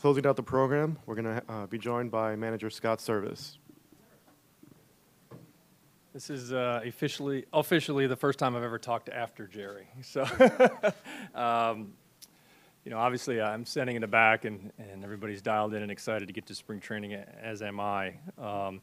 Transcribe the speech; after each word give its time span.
Closing 0.00 0.26
out 0.26 0.34
the 0.34 0.42
program, 0.42 0.98
we're 1.04 1.14
going 1.14 1.26
to 1.26 1.42
uh, 1.46 1.66
be 1.66 1.76
joined 1.76 2.10
by 2.10 2.34
manager 2.34 2.70
Scott 2.70 3.00
Servais. 3.00 3.58
This 6.14 6.30
is 6.30 6.54
uh, 6.54 6.80
officially 6.86 7.44
officially 7.52 8.06
the 8.06 8.16
first 8.16 8.38
time 8.38 8.56
I've 8.56 8.62
ever 8.62 8.78
talked 8.78 9.10
after 9.10 9.46
Jerry. 9.46 9.88
So, 10.00 10.22
um, 11.34 11.92
you 12.82 12.90
know, 12.90 12.96
obviously 12.96 13.42
I'm 13.42 13.66
standing 13.66 13.94
in 13.94 14.00
the 14.00 14.08
back, 14.08 14.46
and, 14.46 14.72
and 14.78 15.04
everybody's 15.04 15.42
dialed 15.42 15.74
in 15.74 15.82
and 15.82 15.92
excited 15.92 16.28
to 16.28 16.32
get 16.32 16.46
to 16.46 16.54
spring 16.54 16.80
training, 16.80 17.12
as 17.12 17.60
am 17.60 17.78
I. 17.78 18.14
Um, 18.38 18.80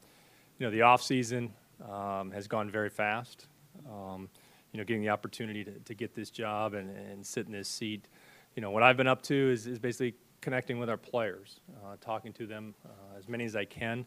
you 0.60 0.68
know, 0.68 0.70
the 0.70 0.84
off 0.84 1.02
season 1.02 1.52
um, 1.92 2.30
has 2.30 2.48
gone 2.48 2.70
very 2.70 2.92
fast. 2.92 3.48
Um, 3.90 4.30
you 4.72 4.78
know, 4.78 4.84
getting 4.84 5.02
the 5.02 5.10
opportunity 5.10 5.64
to, 5.64 5.72
to 5.80 5.96
get 5.96 6.14
this 6.14 6.30
job 6.30 6.76
and, 6.76 6.96
and 6.96 7.26
sit 7.26 7.48
in 7.48 7.54
this 7.54 7.68
seat. 7.68 8.08
You 8.56 8.62
know, 8.62 8.70
what 8.70 8.84
I've 8.84 8.98
been 8.98 9.08
up 9.08 9.24
to 9.24 9.34
is, 9.34 9.66
is 9.66 9.80
basically 9.80 10.14
connecting 10.42 10.80
with 10.80 10.90
our 10.90 10.98
players, 10.98 11.60
uh, 11.84 11.96
talking 12.02 12.34
to 12.34 12.46
them 12.46 12.74
uh, 12.86 13.18
as 13.18 13.28
many 13.28 13.46
as 13.46 13.56
I 13.56 13.66
can. 13.66 14.06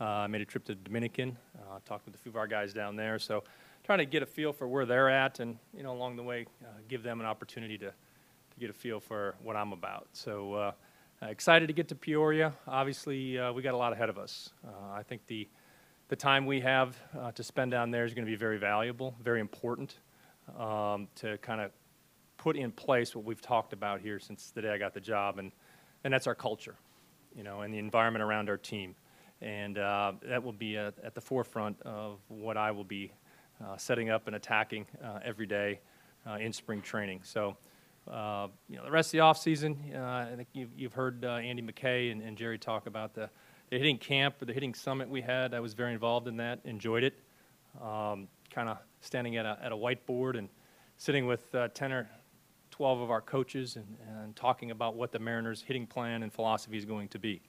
Uh, 0.00 0.04
I 0.04 0.26
made 0.28 0.40
a 0.40 0.46
trip 0.46 0.64
to 0.64 0.74
Dominican, 0.74 1.36
uh, 1.58 1.78
talked 1.84 2.06
with 2.06 2.14
a 2.14 2.18
few 2.18 2.30
of 2.30 2.36
our 2.36 2.46
guys 2.46 2.72
down 2.72 2.96
there. 2.96 3.18
So, 3.18 3.44
trying 3.84 3.98
to 3.98 4.06
get 4.06 4.22
a 4.22 4.26
feel 4.26 4.52
for 4.52 4.66
where 4.66 4.86
they're 4.86 5.10
at, 5.10 5.40
and 5.40 5.58
you 5.76 5.82
know, 5.82 5.92
along 5.92 6.16
the 6.16 6.22
way, 6.22 6.46
uh, 6.62 6.68
give 6.88 7.02
them 7.02 7.20
an 7.20 7.26
opportunity 7.26 7.76
to 7.78 7.86
to 7.90 8.58
get 8.58 8.70
a 8.70 8.72
feel 8.72 8.98
for 8.98 9.34
what 9.42 9.56
I'm 9.56 9.72
about. 9.72 10.08
So, 10.14 10.54
uh, 10.54 10.72
excited 11.22 11.66
to 11.66 11.74
get 11.74 11.88
to 11.88 11.94
Peoria. 11.94 12.54
Obviously, 12.66 13.38
uh, 13.38 13.52
we 13.52 13.62
got 13.62 13.74
a 13.74 13.76
lot 13.76 13.92
ahead 13.92 14.08
of 14.08 14.18
us. 14.18 14.50
Uh, 14.66 14.92
I 14.94 15.02
think 15.02 15.26
the 15.26 15.46
the 16.08 16.16
time 16.16 16.46
we 16.46 16.60
have 16.60 16.96
to 17.34 17.42
spend 17.44 17.70
down 17.70 17.90
there 17.90 18.04
is 18.04 18.14
going 18.14 18.24
to 18.24 18.30
be 18.30 18.36
very 18.36 18.58
valuable, 18.58 19.14
very 19.22 19.40
important 19.40 20.00
um, 20.58 21.06
to 21.14 21.38
kind 21.38 21.60
of 21.60 21.70
put 22.36 22.56
in 22.56 22.72
place 22.72 23.14
what 23.14 23.24
we've 23.24 23.42
talked 23.42 23.72
about 23.72 24.00
here 24.00 24.18
since 24.18 24.50
the 24.50 24.62
day 24.62 24.70
I 24.70 24.78
got 24.78 24.94
the 24.94 25.00
job, 25.00 25.38
and 25.38 25.52
and 26.04 26.12
that's 26.12 26.26
our 26.26 26.34
culture, 26.34 26.76
you 27.34 27.42
know, 27.42 27.60
and 27.60 27.72
the 27.72 27.78
environment 27.78 28.22
around 28.22 28.48
our 28.48 28.56
team. 28.56 28.94
And 29.42 29.78
uh, 29.78 30.12
that 30.22 30.42
will 30.42 30.52
be 30.52 30.76
at, 30.76 30.94
at, 31.02 31.14
the 31.14 31.20
forefront 31.20 31.80
of 31.82 32.18
what 32.28 32.58
I 32.58 32.70
will 32.72 32.84
be 32.84 33.12
uh, 33.64 33.76
setting 33.76 34.10
up 34.10 34.26
and 34.26 34.36
attacking 34.36 34.86
uh, 35.02 35.20
every 35.24 35.46
day 35.46 35.80
uh, 36.26 36.34
in 36.34 36.52
spring 36.52 36.82
training. 36.82 37.20
So, 37.24 37.56
uh, 38.10 38.48
you 38.68 38.76
know, 38.76 38.84
the 38.84 38.90
rest 38.90 39.08
of 39.08 39.12
the 39.12 39.18
offseason, 39.18 39.96
uh, 39.96 40.32
I 40.32 40.36
think 40.36 40.48
you've, 40.52 40.70
you've 40.76 40.92
heard 40.92 41.24
Andy 41.24 41.62
McKay 41.62 42.12
and, 42.12 42.20
and, 42.22 42.36
Jerry 42.36 42.58
talk 42.58 42.86
about 42.86 43.14
the, 43.14 43.30
the 43.70 43.78
hitting 43.78 43.96
camp 43.96 44.42
or 44.42 44.44
the 44.44 44.52
hitting 44.52 44.74
summit 44.74 45.08
we 45.08 45.22
had. 45.22 45.54
I 45.54 45.60
was 45.60 45.72
very 45.72 45.92
involved 45.92 46.28
in 46.28 46.36
that, 46.38 46.60
enjoyed 46.64 47.04
it. 47.04 47.14
Um, 47.80 48.28
kind 48.50 48.68
of 48.68 48.78
standing 49.00 49.36
at 49.36 49.46
a, 49.46 49.58
at 49.62 49.72
a 49.72 49.76
whiteboard 49.76 50.36
and 50.36 50.48
sitting 50.98 51.26
with 51.26 51.54
10 51.74 51.92
or 51.92 52.10
12 52.80 53.00
of 53.00 53.10
our 53.10 53.20
coaches 53.20 53.76
and, 53.76 53.98
and 54.08 54.34
talking 54.34 54.70
about 54.70 54.94
what 54.94 55.12
the 55.12 55.18
Mariners' 55.18 55.60
hitting 55.60 55.86
plan 55.86 56.22
and 56.22 56.32
philosophy 56.32 56.78
is 56.78 56.86
going 56.86 57.08
to 57.08 57.18
be, 57.18 57.42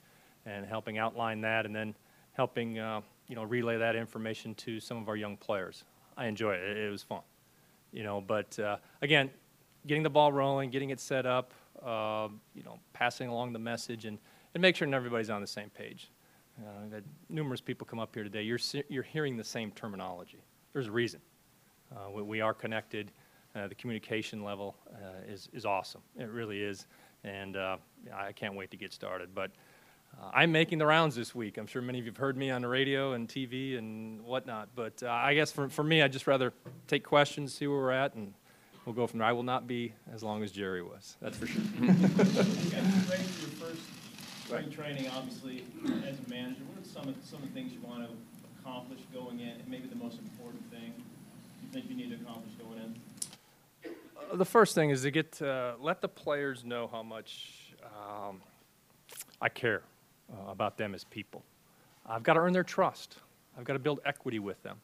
and 0.45 0.65
helping 0.65 0.97
outline 0.97 1.39
that, 1.39 1.65
and 1.65 1.73
then 1.73 1.95
helping 2.33 2.77
uh, 2.77 2.99
you 3.29 3.35
know 3.37 3.43
relay 3.43 3.77
that 3.77 3.95
information 3.95 4.53
to 4.55 4.81
some 4.81 4.97
of 4.97 5.07
our 5.07 5.15
young 5.15 5.37
players. 5.37 5.85
I 6.17 6.25
enjoy 6.25 6.55
it; 6.55 6.75
it, 6.75 6.91
was 6.91 7.01
fun, 7.01 7.21
you 7.93 8.03
know. 8.03 8.19
But 8.19 8.59
uh, 8.59 8.75
again, 9.01 9.29
getting 9.87 10.03
the 10.03 10.09
ball 10.09 10.33
rolling, 10.33 10.69
getting 10.69 10.89
it 10.89 10.99
set 10.99 11.25
up, 11.25 11.53
uh, 11.81 12.27
you 12.53 12.63
know, 12.63 12.77
passing 12.91 13.29
along 13.29 13.53
the 13.53 13.59
message, 13.59 14.03
and 14.03 14.17
and 14.53 14.61
make 14.61 14.75
sure 14.75 14.93
everybody's 14.93 15.29
on 15.29 15.39
the 15.39 15.47
same 15.47 15.69
page. 15.69 16.11
Uh, 16.59 16.93
had 16.93 17.05
numerous 17.29 17.61
people 17.61 17.87
come 17.87 17.99
up 17.99 18.13
here 18.13 18.25
today. 18.25 18.41
You're 18.41 18.59
you're 18.89 19.01
hearing 19.01 19.37
the 19.37 19.45
same 19.45 19.71
terminology. 19.71 20.43
There's 20.73 20.87
a 20.87 20.91
reason. 20.91 21.21
Uh, 21.89 22.11
we, 22.11 22.21
we 22.21 22.41
are 22.41 22.53
connected 22.53 23.13
uh, 23.55 23.67
the 23.67 23.75
communication 23.75 24.43
level 24.43 24.75
uh, 24.93 25.29
is, 25.31 25.49
is 25.53 25.65
awesome. 25.65 26.01
It 26.17 26.29
really 26.29 26.61
is. 26.61 26.85
And 27.23 27.55
uh, 27.55 27.77
I 28.13 28.31
can't 28.31 28.55
wait 28.55 28.71
to 28.71 28.77
get 28.77 28.93
started. 28.93 29.35
But 29.35 29.51
uh, 30.19 30.31
I'm 30.33 30.51
making 30.51 30.77
the 30.77 30.85
rounds 30.85 31.15
this 31.15 31.35
week. 31.35 31.57
I'm 31.57 31.67
sure 31.67 31.81
many 31.81 31.99
of 31.99 32.05
you 32.05 32.11
have 32.11 32.17
heard 32.17 32.37
me 32.37 32.49
on 32.49 32.61
the 32.61 32.67
radio 32.67 33.13
and 33.13 33.27
TV 33.27 33.77
and 33.77 34.21
whatnot. 34.21 34.69
But 34.75 35.03
uh, 35.03 35.09
I 35.09 35.33
guess 35.35 35.51
for, 35.51 35.69
for 35.69 35.83
me, 35.83 36.01
I'd 36.01 36.11
just 36.11 36.27
rather 36.27 36.53
take 36.87 37.03
questions, 37.03 37.53
see 37.53 37.67
where 37.67 37.77
we're 37.77 37.91
at, 37.91 38.15
and 38.15 38.33
we'll 38.85 38.95
go 38.95 39.07
from 39.07 39.19
there. 39.19 39.27
I 39.27 39.33
will 39.33 39.43
not 39.43 39.67
be 39.67 39.93
as 40.13 40.23
long 40.23 40.43
as 40.43 40.51
Jerry 40.51 40.81
was. 40.81 41.17
That's 41.21 41.37
for 41.37 41.47
sure. 41.47 41.61
you 41.79 41.87
ready 41.87 42.03
for 42.03 43.41
your 43.41 43.69
first 43.69 43.81
spring 44.45 44.71
training, 44.71 45.09
obviously, 45.15 45.63
as 46.07 46.17
a 46.25 46.29
manager. 46.29 46.61
What 46.67 46.83
are 46.83 46.89
some 46.89 47.07
of, 47.07 47.15
some 47.23 47.43
of 47.43 47.49
the 47.49 47.53
things 47.53 47.71
you 47.71 47.81
want 47.81 48.07
to 48.07 48.13
accomplish 48.59 48.99
going 49.13 49.39
in, 49.39 49.49
and 49.49 49.67
maybe 49.67 49.87
the 49.87 49.95
most 49.95 50.19
important 50.19 50.69
thing 50.71 50.93
you 51.63 51.69
think 51.71 51.89
you 51.89 51.95
need 51.95 52.09
to 52.09 52.23
accomplish 52.23 52.53
going 52.55 52.79
in? 52.79 52.95
The 54.33 54.45
first 54.45 54.75
thing 54.75 54.89
is 54.89 55.01
to 55.03 55.11
get 55.11 55.31
to 55.33 55.75
let 55.79 56.01
the 56.01 56.07
players 56.07 56.63
know 56.63 56.87
how 56.91 57.03
much 57.03 57.73
um, 57.83 58.41
I 59.41 59.49
care 59.49 59.83
uh, 60.31 60.51
about 60.51 60.77
them 60.77 60.93
as 60.95 61.03
people. 61.03 61.43
I've 62.05 62.23
got 62.23 62.33
to 62.33 62.39
earn 62.39 62.53
their 62.53 62.63
trust. 62.63 63.17
I've 63.57 63.63
got 63.63 63.73
to 63.73 63.79
build 63.79 63.99
equity 64.05 64.39
with 64.39 64.61
them. 64.63 64.77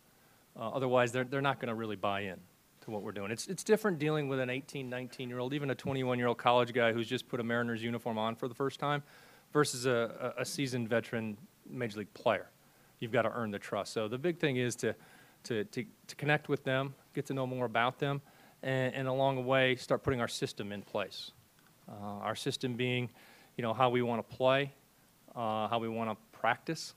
Uh, 0.60 0.70
otherwise, 0.70 1.12
they're, 1.12 1.24
they're 1.24 1.42
not 1.42 1.60
going 1.60 1.70
to 1.70 1.76
really 1.76 1.96
buy 1.96 2.22
in 2.22 2.38
to 2.82 2.92
what 2.92 3.04
we're 3.04 3.12
doing. 3.12 3.32
It's, 3.32 3.48
it's 3.48 3.64
different 3.64 4.00
dealing 4.00 4.28
with 4.28 4.40
an 4.40 4.50
18, 4.50 4.90
19 4.90 5.30
year 5.30 5.40
old, 5.40 5.54
even 5.54 5.70
a 5.70 5.76
21 5.76 6.18
year 6.18 6.28
old 6.28 6.38
college 6.38 6.74
guy 6.74 6.94
who's 6.94 7.08
just 7.08 7.28
put 7.28 7.40
a 7.40 7.44
Mariners 7.44 7.84
uniform 7.84 8.18
on 8.18 8.36
for 8.36 8.48
the 8.48 8.56
first 8.56 8.80
time 8.80 9.04
versus 9.54 9.86
a, 9.86 10.34
a, 10.38 10.46
seasoned 10.46 10.90
veteran 10.90 11.38
major 11.70 12.00
league 12.00 12.14
player. 12.14 12.50
You've 13.00 13.12
got 13.12 13.24
to 13.24 13.32
earn 13.32 13.52
the 13.52 13.60
trust. 13.60 13.94
So 13.94 14.08
the 14.08 14.18
big 14.18 14.40
thing 14.40 14.58
is 14.58 14.76
to, 14.78 14.96
to, 15.44 15.64
to, 15.66 15.86
to 16.08 16.16
connect 16.16 16.50
with 16.50 16.64
them, 16.64 16.94
get 17.14 17.26
to 17.28 17.34
know 17.34 17.48
more 17.48 17.66
about 17.66 18.00
them, 18.00 18.22
and, 18.64 18.94
and 18.94 19.08
along 19.08 19.36
the 19.36 19.42
way 19.42 19.76
start 19.76 20.04
putting 20.04 20.22
our 20.22 20.28
system 20.28 20.72
in 20.72 20.82
place. 20.82 21.32
Uh, 21.90 22.20
our 22.22 22.36
system 22.36 22.74
being, 22.74 23.10
you 23.56 23.62
know, 23.62 23.74
how 23.74 23.90
we 23.90 24.02
want 24.02 24.28
to 24.28 24.36
play, 24.36 24.74
uh, 25.36 25.68
how 25.68 25.80
we 25.80 25.88
want 25.88 26.10
to 26.10 26.18
practice, 26.38 26.94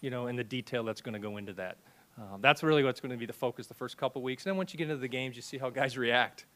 you 0.00 0.10
know, 0.10 0.26
and 0.26 0.38
the 0.38 0.44
detail 0.44 0.82
that's 0.82 1.00
going 1.00 1.12
to 1.12 1.20
go 1.20 1.36
into 1.36 1.52
that. 1.52 1.76
Um, 2.18 2.40
that's 2.40 2.62
really 2.64 2.82
what's 2.82 3.00
going 3.00 3.12
to 3.12 3.16
be 3.16 3.26
the 3.26 3.32
focus 3.32 3.68
the 3.68 3.74
first 3.74 3.96
couple 3.96 4.22
weeks. 4.22 4.44
And 4.44 4.50
then 4.50 4.56
once 4.56 4.72
you 4.72 4.78
get 4.78 4.84
into 4.84 5.00
the 5.00 5.08
games, 5.08 5.36
you 5.36 5.42
see 5.42 5.56
how 5.56 5.70
guys 5.70 5.96
react. 5.96 6.46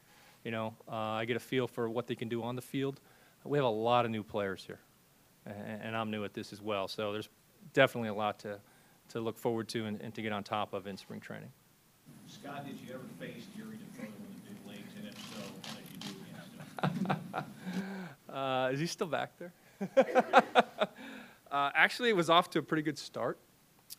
You 0.43 0.51
know, 0.51 0.75
uh, 0.89 0.95
I 0.95 1.25
get 1.25 1.37
a 1.37 1.39
feel 1.39 1.67
for 1.67 1.89
what 1.89 2.07
they 2.07 2.15
can 2.15 2.27
do 2.27 2.43
on 2.43 2.57
the 2.57 2.61
field. 2.61 2.99
We 3.45 3.57
have 3.57 3.65
a 3.65 3.69
lot 3.69 4.03
of 4.03 4.11
new 4.11 4.23
players 4.23 4.63
here, 4.65 4.79
and, 5.45 5.81
and 5.83 5.97
I'm 5.97 6.11
new 6.11 6.25
at 6.25 6.33
this 6.33 6.51
as 6.51 6.61
well. 6.61 6.87
So 6.87 7.13
there's 7.13 7.29
definitely 7.73 8.09
a 8.09 8.13
lot 8.13 8.39
to, 8.39 8.59
to 9.09 9.21
look 9.21 9.37
forward 9.37 9.69
to 9.69 9.85
and, 9.85 10.01
and 10.01 10.13
to 10.15 10.21
get 10.21 10.33
on 10.33 10.43
top 10.43 10.73
of 10.73 10.85
in 10.87 10.97
spring 10.97 11.21
training. 11.21 11.51
Scott, 12.27 12.65
did 12.65 12.77
you 12.85 12.93
ever 12.93 13.03
face 13.19 13.45
Jerry 13.55 13.62
uh, 18.29 18.69
is 18.71 18.79
he 18.79 18.85
still 18.85 19.07
back 19.07 19.31
there? 19.37 19.53
uh, 21.51 21.69
actually, 21.75 22.09
it 22.09 22.15
was 22.15 22.29
off 22.29 22.49
to 22.51 22.59
a 22.59 22.63
pretty 22.63 22.83
good 22.83 22.97
start. 22.97 23.39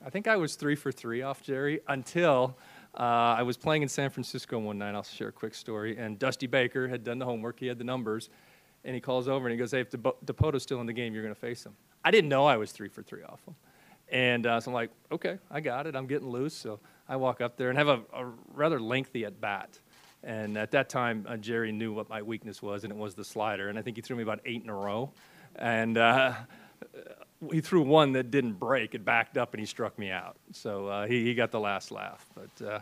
I 0.04 0.10
think 0.10 0.26
I 0.26 0.36
was 0.36 0.56
three 0.56 0.74
for 0.74 0.90
three 0.90 1.22
off 1.22 1.42
Jerry 1.42 1.80
until 1.88 2.56
uh, 2.98 3.36
I 3.38 3.42
was 3.42 3.56
playing 3.56 3.82
in 3.82 3.88
San 3.88 4.10
Francisco 4.10 4.58
one 4.58 4.78
night. 4.78 4.94
I'll 4.94 5.02
share 5.02 5.28
a 5.28 5.32
quick 5.32 5.54
story. 5.54 5.96
And 5.96 6.18
Dusty 6.18 6.46
Baker 6.46 6.88
had 6.88 7.04
done 7.04 7.18
the 7.18 7.24
homework, 7.24 7.60
he 7.60 7.66
had 7.66 7.78
the 7.78 7.84
numbers, 7.84 8.30
and 8.84 8.94
he 8.94 9.00
calls 9.00 9.28
over 9.28 9.46
and 9.46 9.52
he 9.52 9.58
goes, 9.58 9.70
Hey, 9.70 9.80
if 9.80 9.90
Dipoto's 9.90 10.62
still 10.62 10.80
in 10.80 10.86
the 10.86 10.92
game, 10.92 11.14
you're 11.14 11.22
going 11.22 11.34
to 11.34 11.40
face 11.40 11.64
him. 11.64 11.74
I 12.04 12.10
didn't 12.10 12.28
know 12.28 12.44
I 12.46 12.56
was 12.56 12.72
three 12.72 12.88
for 12.88 13.02
three 13.02 13.22
off 13.22 13.40
him. 13.46 13.54
And 14.10 14.46
uh, 14.46 14.60
so 14.60 14.70
I'm 14.70 14.74
like, 14.74 14.90
Okay, 15.10 15.38
I 15.50 15.60
got 15.60 15.86
it. 15.86 15.96
I'm 15.96 16.06
getting 16.06 16.28
loose. 16.28 16.54
So 16.54 16.80
I 17.08 17.16
walk 17.16 17.40
up 17.40 17.56
there 17.56 17.68
and 17.70 17.78
have 17.78 17.88
a, 17.88 18.00
a 18.12 18.30
rather 18.52 18.80
lengthy 18.80 19.24
at 19.24 19.40
bat. 19.40 19.78
And 20.24 20.56
at 20.56 20.70
that 20.70 20.88
time, 20.88 21.26
uh, 21.28 21.36
Jerry 21.36 21.70
knew 21.70 21.92
what 21.92 22.08
my 22.08 22.22
weakness 22.22 22.62
was, 22.62 22.84
and 22.84 22.92
it 22.92 22.98
was 22.98 23.14
the 23.14 23.24
slider. 23.24 23.68
And 23.68 23.78
I 23.78 23.82
think 23.82 23.96
he 23.96 24.02
threw 24.02 24.16
me 24.16 24.22
about 24.22 24.40
eight 24.46 24.62
in 24.62 24.70
a 24.70 24.74
row. 24.74 25.12
And 25.56 25.98
uh, 25.98 26.32
he 27.52 27.60
threw 27.60 27.82
one 27.82 28.12
that 28.12 28.30
didn't 28.30 28.54
break. 28.54 28.94
It 28.94 29.04
backed 29.04 29.36
up, 29.36 29.52
and 29.52 29.60
he 29.60 29.66
struck 29.66 29.98
me 29.98 30.10
out. 30.10 30.36
So 30.52 30.86
uh, 30.86 31.06
he, 31.06 31.24
he 31.24 31.34
got 31.34 31.50
the 31.50 31.60
last 31.60 31.90
laugh. 31.90 32.26
But 32.34 32.66
uh, 32.66 32.80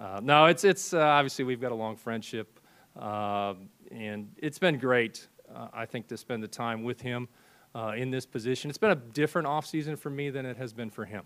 uh, 0.00 0.20
no, 0.22 0.46
it's, 0.46 0.62
it's 0.62 0.94
uh, 0.94 1.00
obviously 1.00 1.44
we've 1.44 1.60
got 1.60 1.72
a 1.72 1.76
long 1.76 1.96
friendship. 1.96 2.60
and 2.96 4.30
it's 4.36 4.60
been 4.60 4.78
great, 4.78 5.26
I 5.72 5.86
think, 5.86 6.06
to 6.08 6.16
spend 6.16 6.44
the 6.44 6.48
time 6.48 6.84
with 6.84 7.00
him 7.00 7.28
in 7.96 8.12
this 8.12 8.24
position. 8.24 8.70
It's 8.70 8.78
been 8.78 8.92
a 8.92 8.96
different 8.96 9.48
offseason 9.48 9.98
for 9.98 10.10
me 10.10 10.30
than 10.30 10.46
it 10.46 10.56
has 10.58 10.72
been 10.72 10.90
for 10.90 11.04
him. 11.04 11.24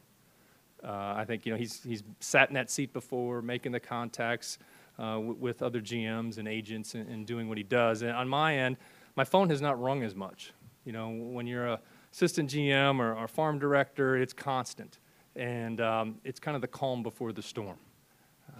I 0.83 1.27
think, 1.27 1.45
you 1.45 1.53
know, 1.53 1.59
he's, 1.59 1.83
he's 1.83 2.03
sat 2.21 2.49
in 2.49 2.55
that 2.55 2.71
seat 2.71 2.95
before, 2.95 3.43
making 3.43 3.73
the 3.73 3.81
contacts 3.81 4.59
uh, 4.99 5.19
with 5.21 5.63
other 5.63 5.81
GMs 5.81 6.39
and 6.39 6.49
agents 6.49 6.95
and, 6.95 7.09
and, 7.09 7.27
doing 7.27 7.49
what 7.49 7.57
he 7.57 7.65
does. 7.65 8.03
And 8.03 8.13
on 8.13 8.29
my 8.29 8.57
end, 8.57 8.77
my 9.15 9.25
phone 9.25 9.49
has 9.51 9.61
not 9.61 9.81
rung 9.81 10.03
as 10.03 10.15
much. 10.15 10.53
You 10.85 10.93
know, 10.93 11.11
when 11.11 11.47
you're 11.47 11.67
a 11.67 11.81
assistant 12.13 12.51
GM 12.51 12.99
or, 12.99 13.15
or 13.15 13.29
farm 13.29 13.59
director, 13.59 14.17
it's 14.17 14.33
constant, 14.33 14.99
and 15.37 15.81
um, 15.81 16.17
it's 16.25 16.41
kind 16.41 16.55
of 16.55 16.63
the 16.63 16.69
calm 16.69 17.03
before 17.03 17.33
the 17.33 17.43
storm. 17.43 17.79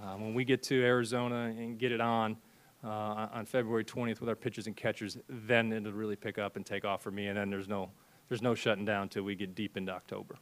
Uh, 0.01 0.15
when 0.15 0.35
we 0.35 0.45
get 0.45 0.63
to 0.65 0.83
Arizona 0.85 1.53
and 1.57 1.79
get 1.79 1.91
it 1.91 2.01
on 2.01 2.37
uh, 2.85 3.29
on 3.33 3.47
February 3.47 3.85
20th 3.85 4.21
with 4.21 4.29
our 4.29 4.37
pitchers 4.37 4.67
and 4.67 4.77
catchers, 4.77 5.19
then 5.29 5.73
it'll 5.73 5.93
really 5.93 6.17
pick 6.17 6.39
up 6.39 6.57
and 6.57 6.65
take 6.65 6.85
off 6.85 7.03
for 7.03 7.11
me, 7.11 7.27
and 7.27 7.37
then 7.37 7.51
there's 7.51 7.69
no 7.69 7.91
there's 8.29 8.43
no 8.43 8.55
shutting 8.55 8.85
down 8.85 9.05
until 9.05 9.23
we 9.23 9.35
get 9.35 9.55
deep 9.55 9.77
into 9.77 9.93
October. 9.93 10.37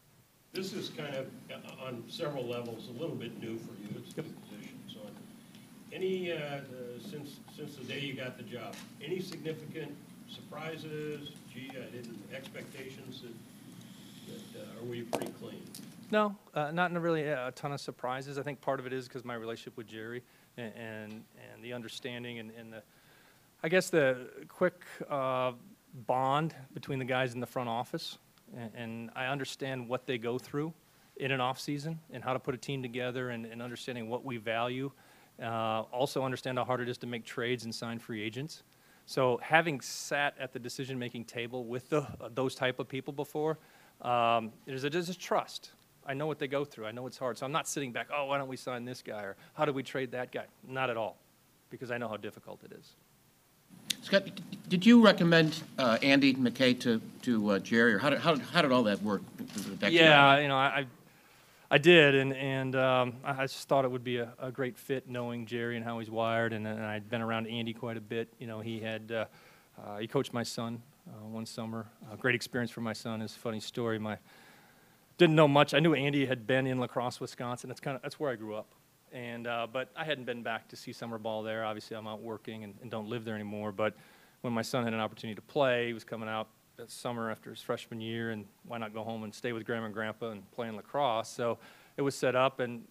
This 0.53 0.73
is 0.73 0.89
kind 0.89 1.15
of 1.15 1.27
on 1.83 2.03
several 2.09 2.47
levels 2.47 2.89
a 2.89 2.93
little 2.93 3.15
bit 3.15 3.41
new 3.41 3.59
for 3.59 3.73
you. 3.75 4.03
It's 4.05 4.17
yep. 4.17 4.27
Any, 5.97 6.31
uh, 6.31 6.37
uh, 6.37 6.61
since, 7.11 7.37
since 7.57 7.77
the 7.77 7.85
day 7.85 8.01
you 8.01 8.13
got 8.13 8.37
the 8.37 8.43
job, 8.43 8.75
any 9.03 9.19
significant 9.19 9.97
surprises? 10.29 11.31
Gee, 11.55 11.71
I 11.71 11.91
didn't 11.91 12.19
expectations 12.35 13.23
that, 13.23 14.53
that, 14.53 14.61
uh, 14.61 15.17
pretty 15.17 15.33
clean? 15.41 15.63
No, 16.11 16.37
uh, 16.53 16.71
not 16.71 16.93
really 17.01 17.23
a 17.23 17.51
ton 17.57 17.73
of 17.73 17.81
surprises. 17.81 18.39
I 18.39 18.43
think 18.43 18.61
part 18.61 18.79
of 18.79 18.87
it 18.87 18.93
is 18.93 19.09
because 19.09 19.25
my 19.25 19.37
relationship 19.37 19.79
with 19.79 19.87
Jerry 19.87 20.23
and, 20.59 20.71
and, 20.77 21.13
and 21.13 21.65
the 21.65 21.73
understanding 21.73 22.41
and, 22.41 22.51
and 22.59 22.75
the, 22.75 22.83
I 23.63 23.71
guess 23.71 23.89
the 23.89 24.29
quick 24.49 24.85
uh, 25.09 25.53
bond 26.07 26.55
between 26.75 26.99
the 26.99 27.07
guys 27.07 27.33
in 27.33 27.41
the 27.41 27.47
front 27.47 27.71
office. 27.71 28.19
And, 28.55 28.71
and 28.75 29.11
I 29.17 29.29
understand 29.29 29.89
what 29.89 30.05
they 30.05 30.19
go 30.19 30.39
through 30.39 30.75
in 31.17 31.31
an 31.31 31.41
off 31.41 31.59
season 31.59 32.01
and 32.13 32.23
how 32.23 32.35
to 32.35 32.39
put 32.39 32.55
a 32.55 32.59
team 32.59 32.83
together 32.83 33.31
and, 33.31 33.47
and 33.47 33.63
understanding 33.63 34.11
what 34.11 34.27
we 34.27 34.37
value. 34.37 34.93
Uh, 35.43 35.83
also 35.93 36.25
understand 36.25 36.59
how 36.59 36.65
hard 36.65 36.81
it 36.81 36.89
is 36.89 36.99
to 36.99 37.07
make 37.07 37.25
trades 37.25 37.65
and 37.65 37.75
sign 37.75 37.99
free 37.99 38.23
agents. 38.23 38.63
So 39.05 39.39
having 39.43 39.81
sat 39.81 40.35
at 40.41 40.53
the 40.53 40.59
decision-making 40.59 41.27
table 41.27 41.65
with 41.65 41.89
the, 41.91 42.07
those 42.35 42.55
type 42.55 42.79
of 42.81 42.89
people 42.89 43.13
before, 43.13 43.59
um, 44.03 44.53
there's, 44.65 44.85
a, 44.85 44.91
there's 44.91 45.11
a 45.11 45.15
trust. 45.15 45.73
I 46.07 46.15
know 46.15 46.27
what 46.27 46.39
they 46.39 46.49
go 46.49 46.65
through. 46.65 46.87
I 46.87 46.93
know 46.93 47.07
it's 47.07 47.19
hard. 47.19 47.37
So 47.39 47.47
I'm 47.47 47.53
not 47.53 47.69
sitting 47.69 47.93
back, 47.93 48.09
oh, 48.15 48.27
why 48.27 48.39
don't 48.39 48.49
we 48.49 48.57
sign 48.57 48.85
this 48.85 49.03
guy? 49.03 49.23
Or 49.23 49.37
how 49.55 49.65
do 49.65 49.73
we 49.73 49.83
trade 49.83 50.11
that 50.13 50.33
guy? 50.33 50.47
Not 50.67 50.91
at 50.91 50.97
all, 50.97 51.17
because 51.71 51.91
I 51.91 51.99
know 51.99 52.09
how 52.09 52.17
difficult 52.17 52.63
it 52.65 52.73
is. 52.73 52.95
Scott, 54.03 54.25
did 54.69 54.87
you 54.87 55.05
recommend 55.05 55.63
uh, 55.79 55.99
Andy 56.03 56.35
McKay 56.35 56.79
to, 56.81 57.01
to 57.23 57.51
uh, 57.51 57.59
Jerry, 57.59 57.95
or 57.95 57.99
how 57.99 58.11
did, 58.11 58.21
how 58.21 58.37
how 58.37 58.63
did 58.63 58.73
all 58.73 58.85
that 58.85 59.03
work? 59.03 59.23
Yeah, 59.89 60.39
you 60.39 60.49
know, 60.49 60.57
I, 60.57 60.87
I- 61.71 61.79
did, 61.79 62.15
and, 62.15 62.33
and 62.33 62.77
um, 62.77 63.15
I 63.25 63.45
just 63.47 63.69
thought 63.69 63.85
it 63.85 63.91
would 63.91 64.05
be 64.05 64.19
a, 64.19 64.33
a 64.39 64.51
great 64.51 64.77
fit 64.77 65.09
knowing 65.09 65.47
Jerry 65.47 65.77
and 65.77 65.85
how 65.85 65.99
he's 65.99 66.11
wired, 66.11 66.53
and, 66.53 66.67
and 66.67 66.85
I'd 66.85 67.09
been 67.09 67.23
around 67.23 67.47
Andy 67.47 67.73
quite 67.73 67.97
a 67.97 68.01
bit. 68.01 68.29
You 68.39 68.47
know, 68.47 68.61
he 68.61 68.81
had, 68.81 69.13
uh, 69.13 69.25
uh, 69.85 69.99
he 69.99 70.07
coached 70.07 70.33
my 70.33 70.43
son 70.43 70.83
uh, 71.09 71.27
one 71.27 71.47
summer. 71.47 71.87
A 72.13 72.17
great 72.17 72.35
experience 72.35 72.71
for 72.71 72.81
my 72.81 72.93
son. 72.93 73.21
It's 73.23 73.37
a 73.37 73.39
funny 73.39 73.61
story. 73.61 73.99
My, 73.99 74.19
didn't 75.19 75.37
know 75.37 75.49
much. 75.49 75.75
I 75.75 75.81
knew 75.81 75.95
Andy 75.95 76.27
had 76.27 76.47
been 76.47 76.67
in 76.67 76.79
La 76.79 76.87
Crosse, 76.87 77.21
Wisconsin. 77.21 77.69
That's 77.69 77.81
kind 77.81 77.97
of, 77.97 78.03
that's 78.03 78.21
where 78.21 78.31
I 78.31 78.37
grew 78.37 78.55
up. 78.55 78.67
And, 79.13 79.47
uh, 79.47 79.67
but 79.73 79.89
I 79.97 80.05
hadn't 80.05 80.25
been 80.25 80.43
back 80.43 80.69
to 80.69 80.77
see 80.77 80.93
summer 80.93 81.19
ball 81.19 81.43
there. 81.43 81.65
Obviously, 81.65 81.97
I'm 81.97 82.07
out 82.07 82.21
working 82.21 82.65
and, 82.65 82.75
and 82.83 82.91
don't 82.91 83.09
live 83.09 83.25
there 83.25 83.35
anymore. 83.35 83.73
But 83.73 83.95
when 84.43 84.53
my 84.53 84.63
son 84.63 84.85
had 84.85 84.93
an 84.93 85.01
opportunity 85.01 85.37
to 85.37 85.43
play, 85.43 85.87
he 85.87 85.95
was 85.95 86.05
coming 86.05 86.29
out 86.29 86.49
that 86.77 86.91
summer 86.91 87.31
after 87.31 87.51
his 87.51 87.61
freshman 87.61 88.01
year, 88.01 88.31
and 88.31 88.47
why 88.67 88.79
not 88.79 88.93
go 88.93 89.03
home 89.03 89.25
and 89.25 89.35
stay 89.35 89.53
with 89.53 89.65
grandma 89.65 89.87
and 89.87 89.95
grandpa 89.95 90.31
and 90.31 90.51
play 90.53 90.69
in 90.69 90.77
La 90.77 90.83
Crosse? 90.83 91.29
So 91.29 91.59
it 91.97 92.03
was 92.03 92.15
set 92.15 92.37
up, 92.37 92.61
and 92.61 92.85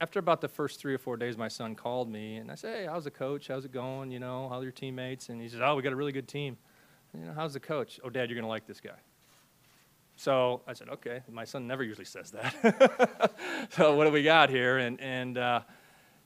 after 0.00 0.18
about 0.18 0.40
the 0.40 0.48
first 0.48 0.80
three 0.80 0.94
or 0.94 0.98
four 0.98 1.16
days, 1.16 1.36
my 1.36 1.48
son 1.48 1.74
called 1.74 2.10
me, 2.10 2.36
and 2.36 2.50
I 2.50 2.54
said, 2.54 2.76
"Hey, 2.76 2.86
how's 2.86 3.04
the 3.04 3.10
coach? 3.10 3.48
How's 3.48 3.64
it 3.64 3.72
going? 3.72 4.10
You 4.10 4.18
know, 4.18 4.48
how 4.48 4.58
are 4.58 4.62
your 4.62 4.72
teammates?" 4.72 5.28
And 5.28 5.40
he 5.40 5.48
said, 5.48 5.62
"Oh, 5.62 5.74
we 5.74 5.82
got 5.82 5.92
a 5.92 5.96
really 5.96 6.12
good 6.12 6.28
team." 6.28 6.56
You 7.18 7.26
know, 7.26 7.32
how's 7.34 7.54
the 7.54 7.60
coach? 7.60 7.98
Oh, 8.04 8.10
Dad, 8.10 8.30
you're 8.30 8.36
gonna 8.36 8.48
like 8.48 8.66
this 8.66 8.80
guy. 8.80 8.98
So 10.20 10.60
I 10.66 10.74
said, 10.74 10.90
okay. 10.90 11.22
My 11.30 11.44
son 11.44 11.66
never 11.66 11.82
usually 11.82 12.04
says 12.04 12.30
that. 12.32 13.30
so 13.70 13.96
what 13.96 14.04
do 14.04 14.10
we 14.10 14.22
got 14.22 14.50
here? 14.50 14.76
And, 14.76 15.00
and 15.00 15.38
uh, 15.38 15.62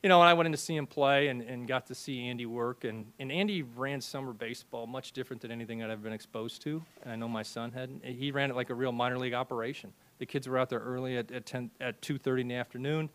you 0.05 0.11
know, 0.11 0.21
and 0.21 0.29
I 0.29 0.35
went 0.35 0.45
in 0.45 0.53
to 0.53 0.59
see 0.59 0.77
him 0.77 0.87
play 0.87 1.29
and, 1.29 1.41
and 1.41 1.67
got 1.67 1.87
to 1.87 1.95
see 1.95 2.29
Andy 2.29 2.45
work, 2.45 2.85
and, 2.85 3.07
and 3.19 3.33
Andy 3.33 3.63
ran 3.63 4.03
summer 4.03 4.35
baseball 4.35 4.87
much 4.87 5.13
different 5.13 5.41
than 5.41 5.51
anything 5.51 5.79
that 5.79 5.91
I've 5.91 6.03
been 6.03 6.13
exposed 6.13 6.61
to. 6.65 6.83
And 7.03 7.11
I 7.11 7.17
know 7.17 7.27
my 7.27 7.43
son 7.43 7.73
had. 7.73 7.89
He 8.05 8.31
ran 8.31 8.51
it 8.51 8.55
like 8.55 8.69
a 8.69 8.75
real 8.75 8.93
minor 8.93 9.17
league 9.17 9.33
operation. 9.33 9.95
The 10.19 10.27
kids 10.27 10.47
were 10.47 10.59
out 10.59 10.69
there 10.69 10.81
early 10.81 11.17
at, 11.17 11.31
at, 11.31 11.47
10, 11.47 11.71
at 11.81 12.03
2.30 12.03 12.43
in 12.43 12.49
the 12.49 12.55
afternoon. 12.55 13.09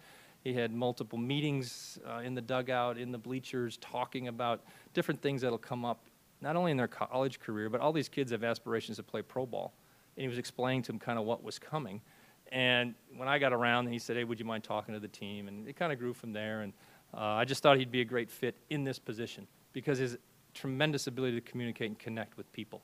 He 0.44 0.52
had 0.52 0.74
multiple 0.74 1.20
meetings 1.20 2.00
uh, 2.10 2.22
in 2.22 2.34
the 2.34 2.42
dugout, 2.42 2.98
in 2.98 3.12
the 3.12 3.20
bleachers, 3.20 3.78
talking 3.78 4.28
about 4.28 4.64
different 4.96 5.22
things 5.22 5.44
that'll 5.44 5.60
come 5.60 5.86
up, 5.86 6.02
not 6.42 6.56
only 6.56 6.72
in 6.72 6.78
their 6.78 6.88
college 6.88 7.40
career, 7.40 7.70
but 7.70 7.82
all 7.82 7.94
these 7.94 8.10
kids 8.10 8.32
have 8.32 8.44
aspirations 8.44 8.98
to 8.98 9.04
play 9.04 9.22
pro 9.22 9.46
ball 9.46 9.74
and 10.20 10.24
he 10.24 10.28
was 10.28 10.38
explaining 10.38 10.82
to 10.84 10.92
him 10.92 11.00
kind 11.00 11.18
of 11.18 11.24
what 11.24 11.44
was 11.44 11.58
coming. 11.58 12.02
And 12.50 12.96
when 13.16 13.28
I 13.28 13.38
got 13.38 13.54
around, 13.54 13.88
he 13.88 14.00
said, 14.00 14.18
"Hey, 14.18 14.24
would 14.24 14.40
you 14.40 14.46
mind 14.46 14.64
talking 14.64 14.94
to 14.94 15.00
the 15.00 15.08
team?" 15.08 15.48
And 15.48 15.68
it 15.68 15.76
kind 15.76 15.92
of 15.92 16.00
grew 16.00 16.14
from 16.14 16.34
there. 16.34 16.62
And 16.62 16.74
uh, 17.14 17.20
I 17.20 17.46
just 17.46 17.62
thought 17.62 17.78
he'd 17.78 17.92
be 17.92 18.02
a 18.02 18.06
great 18.06 18.30
fit 18.30 18.56
in 18.70 18.84
this 18.84 18.98
position 18.98 19.48
because 19.72 20.00
his 20.00 20.18
tremendous 20.54 21.08
ability 21.08 21.40
to 21.40 21.42
communicate 21.42 21.90
and 21.90 22.00
connect 22.00 22.38
with 22.38 22.52
people. 22.52 22.82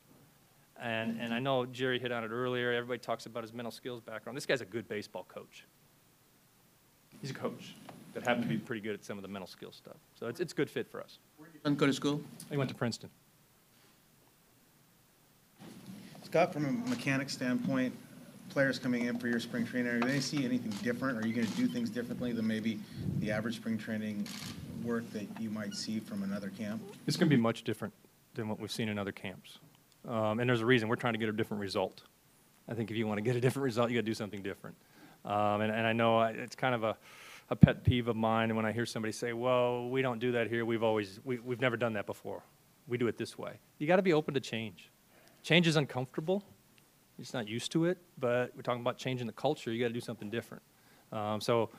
And 0.82 1.20
and 1.20 1.34
I 1.34 1.40
know 1.40 1.66
Jerry 1.66 2.00
hit 2.00 2.12
on 2.12 2.24
it 2.24 2.30
earlier. 2.30 2.74
Everybody 2.74 3.00
talks 3.00 3.26
about 3.26 3.44
his 3.44 3.54
mental 3.54 3.72
skills 3.72 4.02
background. 4.02 4.38
This 4.38 4.46
guy's 4.46 4.62
a 4.62 4.66
good 4.66 4.88
baseball 4.88 5.26
coach. 5.28 5.66
He's 7.22 7.32
a 7.32 7.34
coach 7.34 7.76
that 8.14 8.26
happened 8.26 8.44
to 8.44 8.50
be 8.50 8.58
pretty 8.58 8.82
good 8.82 8.94
at 8.94 9.04
some 9.04 9.18
of 9.18 9.22
the 9.22 9.28
mental 9.28 9.48
skills 9.48 9.76
stuff. 9.76 9.98
So 10.20 10.28
it's 10.28 10.40
it's 10.40 10.54
a 10.54 10.56
good 10.56 10.70
fit 10.70 10.88
for 10.90 11.02
us. 11.02 11.20
Son 11.64 11.76
go 11.76 11.88
to 11.88 11.94
school? 11.94 12.22
He 12.52 12.58
went 12.58 12.70
to 12.70 12.76
Princeton. 12.76 13.10
Scott, 16.24 16.52
from 16.52 16.66
a 16.66 16.90
mechanic 16.90 17.30
standpoint, 17.30 17.94
players 18.50 18.80
coming 18.80 19.06
in 19.06 19.18
for 19.18 19.28
your 19.28 19.40
spring 19.40 19.66
training, 19.66 19.92
are 19.92 20.00
they 20.00 20.20
see 20.20 20.46
anything 20.46 20.72
different? 20.84 21.18
Are 21.18 21.28
you 21.28 21.34
going 21.34 21.48
to 21.48 21.54
do 21.54 21.68
things 21.68 21.90
differently 21.90 22.32
than 22.32 22.48
maybe 22.48 22.80
the 23.20 23.32
average 23.32 23.56
spring 23.58 23.78
training 23.78 24.28
work 24.84 25.10
that 25.12 25.28
you 25.40 25.50
might 25.50 25.74
see 25.74 26.00
from 26.00 26.24
another 26.24 26.50
camp? 26.50 26.82
It's 27.08 27.18
going 27.18 27.30
to 27.30 27.36
be 27.36 27.42
much 27.42 27.64
different 27.64 27.94
than 28.34 28.48
what 28.48 28.60
we've 28.60 28.72
seen 28.72 28.90
in 28.90 28.98
other 28.98 29.12
camps. 29.12 29.60
Um, 30.08 30.40
and 30.40 30.50
there's 30.50 30.62
a 30.62 30.66
reason. 30.66 30.88
We're 30.88 30.96
trying 30.96 31.14
to 31.14 31.20
get 31.20 31.30
a 31.30 31.34
different 31.34 31.62
result. 31.62 32.04
I 32.68 32.74
think 32.74 32.92
if 32.92 32.98
you 32.98 33.08
want 33.08 33.18
to 33.18 33.22
get 33.22 33.36
a 33.36 33.42
different 33.42 33.64
result, 33.64 33.90
you 33.90 33.96
got 33.96 34.02
to 34.02 34.12
do 34.12 34.14
something 34.14 34.42
different. 34.42 34.76
Um, 35.24 35.62
and, 35.62 35.72
and 35.72 35.88
I 35.88 35.94
know 35.94 36.18
I, 36.18 36.30
it's 36.32 36.56
kind 36.56 36.76
of 36.76 36.84
a, 36.84 36.98
a 37.50 37.56
pet 37.56 37.84
peeve 37.84 38.08
of 38.08 38.16
mine 38.16 38.56
when 38.56 38.66
I 38.66 38.72
hear 38.72 38.86
somebody 38.86 39.12
say, 39.12 39.34
well, 39.34 39.90
we 39.90 40.02
don't 40.02 40.20
do 40.20 40.34
that 40.34 40.48
here. 40.48 40.66
We've 40.66 40.84
always, 40.84 41.20
we, 41.24 41.40
we've 41.40 41.62
never 41.62 41.78
done 41.78 41.94
that 41.94 42.06
before. 42.06 42.44
We 42.88 42.98
do 42.98 43.08
it 43.08 43.18
this 43.18 43.38
way. 43.38 43.54
You 43.80 43.88
got 43.88 43.96
to 43.96 44.04
be 44.04 44.14
open 44.14 44.34
to 44.36 44.40
change. 44.40 44.92
Change 45.42 45.68
is 45.68 45.76
uncomfortable. 45.76 46.44
You're 47.18 47.24
just 47.24 47.34
not 47.34 47.48
used 47.48 47.72
to 47.72 47.86
it, 47.86 47.98
but 48.18 48.52
we're 48.56 48.62
talking 48.62 48.82
about 48.82 48.98
changing 48.98 49.28
the 49.28 49.34
culture. 49.34 49.72
You 49.72 49.80
got 49.80 49.88
to 49.88 49.94
do 49.94 50.02
something 50.02 50.30
different. 50.30 50.64
Um, 51.12 51.40
so 51.40 51.70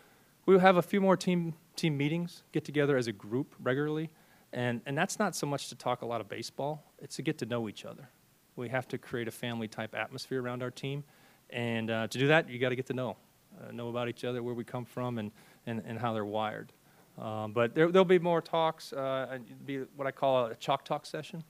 we'll 0.47 0.61
have 0.61 0.77
a 0.77 0.83
few 0.83 1.00
more 1.00 1.17
team 1.17 1.55
team 1.75 1.97
meetings, 1.97 2.43
get 2.53 2.65
together 2.65 2.97
as 2.97 3.06
a 3.06 3.12
group 3.12 3.55
regularly, 3.61 4.09
and 4.53 4.81
and 4.87 4.97
that's 4.97 5.19
not 5.19 5.37
so 5.37 5.47
much 5.47 5.69
to 5.69 5.75
talk 5.75 6.03
a 6.03 6.06
lot 6.06 6.21
of 6.21 6.29
baseball. 6.29 6.85
It's 6.99 7.17
to 7.17 7.23
get 7.23 7.38
to 7.38 7.47
know 7.47 7.69
each 7.69 7.85
other. 7.85 8.09
We 8.56 8.71
have 8.71 8.88
to 8.88 8.99
create 8.99 9.29
a 9.29 9.31
family 9.31 9.69
type 9.69 9.94
atmosphere 9.94 10.41
around 10.41 10.62
our 10.62 10.71
team, 10.71 11.05
and 11.50 11.91
uh, 11.91 12.06
to 12.06 12.19
do 12.19 12.29
that, 12.29 12.49
you 12.49 12.59
got 12.59 12.71
to 12.71 12.77
get 12.77 12.87
to 12.87 12.94
know 12.94 13.17
uh, 13.61 13.73
know 13.73 13.89
about 13.89 14.09
each 14.09 14.25
other, 14.25 14.43
where 14.43 14.55
we 14.55 14.65
come 14.65 14.87
from, 14.87 15.19
and 15.19 15.31
and, 15.67 15.82
and 15.85 15.99
how 15.99 16.15
they're 16.15 16.25
wired. 16.25 16.73
Um, 17.19 17.53
but 17.53 17.75
there, 17.75 17.91
there'll 17.91 18.05
be 18.05 18.19
more 18.19 18.41
talks. 18.41 18.93
Uh, 18.94 19.27
and 19.31 19.67
be 19.67 19.79
what 19.97 20.06
I 20.06 20.12
call 20.12 20.47
a 20.47 20.55
chalk 20.55 20.85
talk 20.85 21.05
session 21.05 21.44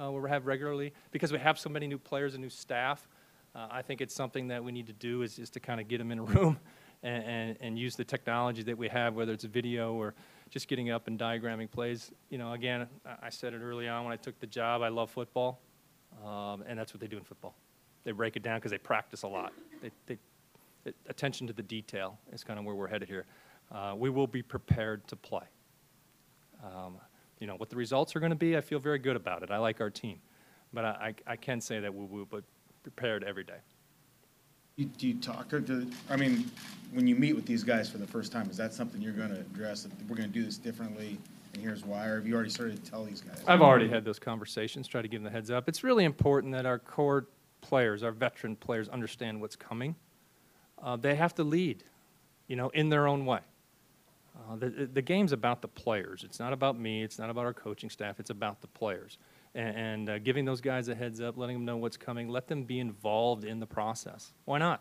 uh, 0.00 0.10
we 0.10 0.28
have 0.28 0.46
regularly 0.46 0.92
because 1.10 1.32
we 1.32 1.38
have 1.38 1.58
so 1.58 1.68
many 1.68 1.86
new 1.86 1.98
players 1.98 2.34
and 2.34 2.42
new 2.42 2.50
staff. 2.50 3.08
Uh, 3.54 3.66
I 3.70 3.82
think 3.82 4.00
it's 4.00 4.14
something 4.14 4.48
that 4.48 4.62
we 4.62 4.72
need 4.72 4.86
to 4.86 4.92
do 4.92 5.22
is, 5.22 5.38
is 5.38 5.50
to 5.50 5.60
kind 5.60 5.80
of 5.80 5.88
get 5.88 5.98
them 5.98 6.12
in 6.12 6.18
a 6.18 6.22
room 6.34 6.58
and, 7.02 7.24
and, 7.24 7.56
and 7.60 7.78
use 7.78 7.96
the 7.96 8.04
technology 8.04 8.62
that 8.62 8.76
we 8.76 8.88
have, 8.88 9.14
whether 9.14 9.32
it's 9.32 9.44
video 9.44 9.94
or 9.94 10.14
just 10.50 10.68
getting 10.68 10.90
up 10.90 11.06
and 11.08 11.18
diagramming 11.18 11.70
plays. 11.70 12.10
You 12.30 12.38
know, 12.38 12.52
again, 12.52 12.86
I- 13.22 13.30
said 13.30 13.54
it 13.54 13.60
early 13.60 13.88
on 13.88 14.04
when 14.04 14.12
I 14.12 14.16
took 14.16 14.38
the 14.40 14.46
job. 14.46 14.82
I 14.82 14.88
love 14.88 15.10
football, 15.10 15.60
um, 16.24 16.64
and 16.66 16.78
that's 16.78 16.92
what 16.92 17.00
they 17.00 17.06
do 17.06 17.16
in 17.16 17.24
football. 17.24 17.54
They 18.04 18.12
break 18.12 18.36
it 18.36 18.42
down 18.42 18.58
because 18.58 18.70
they 18.70 18.78
practice 18.78 19.22
a 19.22 19.28
lot. 19.28 19.52
They, 19.82 19.90
they, 20.06 20.18
attention 21.08 21.46
to 21.46 21.52
the 21.52 21.62
detail 21.62 22.18
is 22.32 22.42
kind 22.44 22.58
of 22.58 22.64
where 22.64 22.74
we're 22.74 22.88
headed 22.88 23.08
here. 23.08 23.26
Uh, 23.70 23.94
we 23.96 24.08
will 24.08 24.26
be 24.26 24.42
prepared 24.42 25.06
to 25.08 25.16
play. 25.16 25.44
Um, 26.64 26.96
you 27.40 27.46
know, 27.46 27.54
what 27.56 27.70
the 27.70 27.76
results 27.76 28.14
are 28.16 28.20
going 28.20 28.30
to 28.30 28.36
be, 28.36 28.56
I 28.56 28.60
feel 28.60 28.78
very 28.78 28.98
good 28.98 29.16
about 29.16 29.42
it. 29.42 29.50
I 29.50 29.58
like 29.58 29.80
our 29.80 29.90
team. 29.90 30.18
But 30.72 30.84
I, 30.84 31.14
I, 31.26 31.32
I 31.32 31.36
can 31.36 31.60
say 31.60 31.80
that 31.80 31.94
we 31.94 32.04
will 32.04 32.24
be 32.26 32.38
prepared 32.82 33.24
every 33.24 33.44
day. 33.44 33.58
You- 34.76 34.86
Do 34.98 35.08
you 35.08 35.14
talk 35.14 35.48
to, 35.50 35.60
to- 35.60 35.86
I 36.10 36.16
mean, 36.16 36.50
when 36.92 37.06
you 37.06 37.14
meet 37.14 37.34
with 37.34 37.46
these 37.46 37.62
guys 37.64 37.88
for 37.90 37.98
the 37.98 38.06
first 38.06 38.32
time, 38.32 38.48
is 38.50 38.56
that 38.58 38.74
something 38.74 39.00
you're 39.00 39.12
going 39.12 39.30
to 39.30 39.40
address, 39.40 39.82
that 39.84 39.92
we're 40.08 40.16
going 40.16 40.28
to 40.28 40.34
do 40.34 40.44
this 40.44 40.58
differently, 40.58 41.18
and 41.54 41.62
here's 41.62 41.84
why? 41.84 42.06
Or 42.06 42.16
have 42.16 42.26
you 42.26 42.34
already 42.34 42.50
started 42.50 42.82
to 42.84 42.90
tell 42.90 43.04
these 43.04 43.20
guys? 43.20 43.42
I've 43.46 43.62
already 43.62 43.88
had 43.88 44.04
those 44.04 44.18
conversations, 44.18 44.86
try 44.86 45.00
to 45.02 45.08
give 45.08 45.22
them 45.22 45.24
the 45.24 45.36
heads 45.36 45.50
up. 45.50 45.68
It's 45.68 45.82
really 45.82 46.04
important 46.04 46.52
that 46.52 46.66
our 46.66 46.78
core 46.78 47.26
players, 47.60 48.02
our 48.02 48.12
veteran 48.12 48.56
players, 48.56 48.88
understand 48.88 49.40
what's 49.40 49.56
coming. 49.56 49.96
Uh, 50.80 50.96
they 50.96 51.14
have 51.16 51.34
to 51.36 51.42
lead, 51.44 51.82
you 52.46 52.54
know, 52.56 52.68
in 52.70 52.88
their 52.88 53.08
own 53.08 53.24
way. 53.26 53.40
Uh, 54.38 54.56
the, 54.56 54.88
the 54.92 55.02
game's 55.02 55.32
about 55.32 55.62
the 55.62 55.68
players. 55.68 56.22
It's 56.24 56.38
not 56.38 56.52
about 56.52 56.78
me. 56.78 57.02
It's 57.02 57.18
not 57.18 57.28
about 57.28 57.44
our 57.44 57.52
coaching 57.52 57.90
staff. 57.90 58.20
It's 58.20 58.30
about 58.30 58.60
the 58.60 58.68
players. 58.68 59.18
And, 59.54 59.76
and 59.76 60.10
uh, 60.10 60.18
giving 60.20 60.44
those 60.44 60.60
guys 60.60 60.88
a 60.88 60.94
heads 60.94 61.20
up, 61.20 61.36
letting 61.36 61.56
them 61.56 61.64
know 61.64 61.76
what's 61.76 61.96
coming, 61.96 62.28
let 62.28 62.46
them 62.46 62.62
be 62.62 62.78
involved 62.78 63.44
in 63.44 63.58
the 63.58 63.66
process. 63.66 64.32
Why 64.44 64.58
not? 64.58 64.80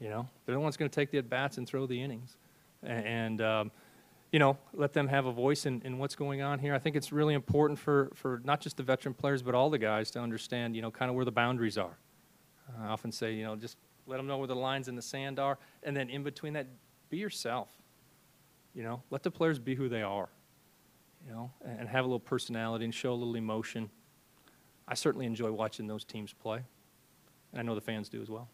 You 0.00 0.10
know, 0.10 0.28
they're 0.44 0.54
the 0.54 0.60
ones 0.60 0.76
going 0.76 0.90
to 0.90 0.94
take 0.94 1.10
the 1.10 1.18
at 1.18 1.30
bats 1.30 1.58
and 1.58 1.66
throw 1.66 1.86
the 1.86 2.00
innings. 2.02 2.36
A- 2.82 2.88
And, 2.90 3.40
um, 3.40 3.70
you 4.32 4.38
know, 4.38 4.56
let 4.74 4.92
them 4.92 5.08
have 5.08 5.26
a 5.26 5.32
voice 5.32 5.66
in, 5.66 5.82
in 5.84 5.98
what's 5.98 6.14
going 6.16 6.42
on 6.42 6.58
here. 6.58 6.74
I 6.74 6.78
think 6.78 6.96
it's 6.96 7.12
really 7.12 7.34
important 7.34 7.78
for, 7.78 8.10
for 8.14 8.40
not 8.44 8.60
just 8.60 8.76
the 8.76 8.82
veteran 8.82 9.14
players, 9.14 9.42
but 9.42 9.54
all 9.54 9.70
the 9.70 9.78
guys 9.78 10.10
to 10.12 10.20
understand, 10.20 10.74
you 10.74 10.82
know, 10.82 10.90
kind 10.90 11.08
of 11.10 11.14
where 11.14 11.24
the 11.24 11.32
boundaries 11.32 11.78
are. 11.78 11.98
I 12.80 12.86
often 12.88 13.12
say, 13.12 13.34
you 13.34 13.44
know, 13.44 13.56
just 13.56 13.76
let 14.06 14.16
them 14.16 14.26
know 14.26 14.38
where 14.38 14.46
the 14.46 14.56
lines 14.56 14.88
in 14.88 14.96
the 14.96 15.02
sand 15.02 15.38
are. 15.38 15.58
And 15.82 15.96
then 15.96 16.08
in 16.10 16.22
between 16.22 16.54
that, 16.54 16.66
be 17.10 17.18
yourself. 17.18 17.68
You 18.74 18.82
know, 18.82 19.02
let 19.10 19.22
the 19.22 19.30
players 19.30 19.58
be 19.58 19.74
who 19.74 19.88
they 19.88 20.02
are, 20.02 20.28
you 21.26 21.32
know, 21.32 21.50
and, 21.64 21.88
have 21.88 22.04
a 22.04 22.08
little 22.08 22.20
personality 22.20 22.84
and 22.84 22.94
show 22.94 23.12
a 23.12 23.14
little 23.14 23.36
emotion. 23.36 23.90
I 24.88 24.94
certainly 24.94 25.26
enjoy 25.26 25.52
watching 25.52 25.86
those 25.86 26.04
teams 26.04 26.32
play. 26.32 26.62
and 27.52 27.60
I 27.60 27.62
know 27.62 27.74
the 27.74 27.80
fans 27.82 28.08
do 28.08 28.22
as 28.22 28.30
well. 28.30 28.48